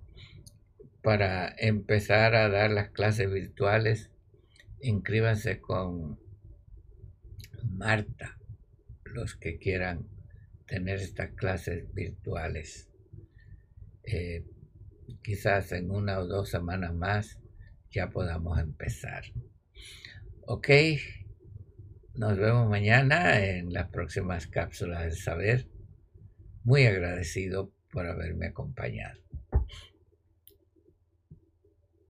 para 1.02 1.56
empezar 1.58 2.36
a 2.36 2.50
dar 2.50 2.70
las 2.70 2.92
clases 2.92 3.28
virtuales. 3.34 4.12
Inscríbanse 4.80 5.60
con 5.60 6.20
Marta, 7.64 8.38
los 9.06 9.36
que 9.36 9.58
quieran 9.58 10.08
tener 10.68 11.00
estas 11.00 11.32
clases 11.32 11.92
virtuales. 11.96 12.88
Eh, 14.04 14.46
quizás 15.24 15.72
en 15.72 15.90
una 15.90 16.20
o 16.20 16.28
dos 16.28 16.52
semanas 16.52 16.94
más 16.94 17.40
ya 17.90 18.12
podamos 18.12 18.60
empezar. 18.60 19.24
Ok, 20.46 20.70
nos 22.18 22.36
vemos 22.36 22.68
mañana 22.68 23.40
en 23.40 23.72
las 23.72 23.90
próximas 23.90 24.48
cápsulas 24.48 25.04
del 25.04 25.16
saber. 25.16 25.68
Muy 26.64 26.86
agradecido 26.86 27.72
por 27.92 28.08
haberme 28.08 28.48
acompañado. 28.48 29.27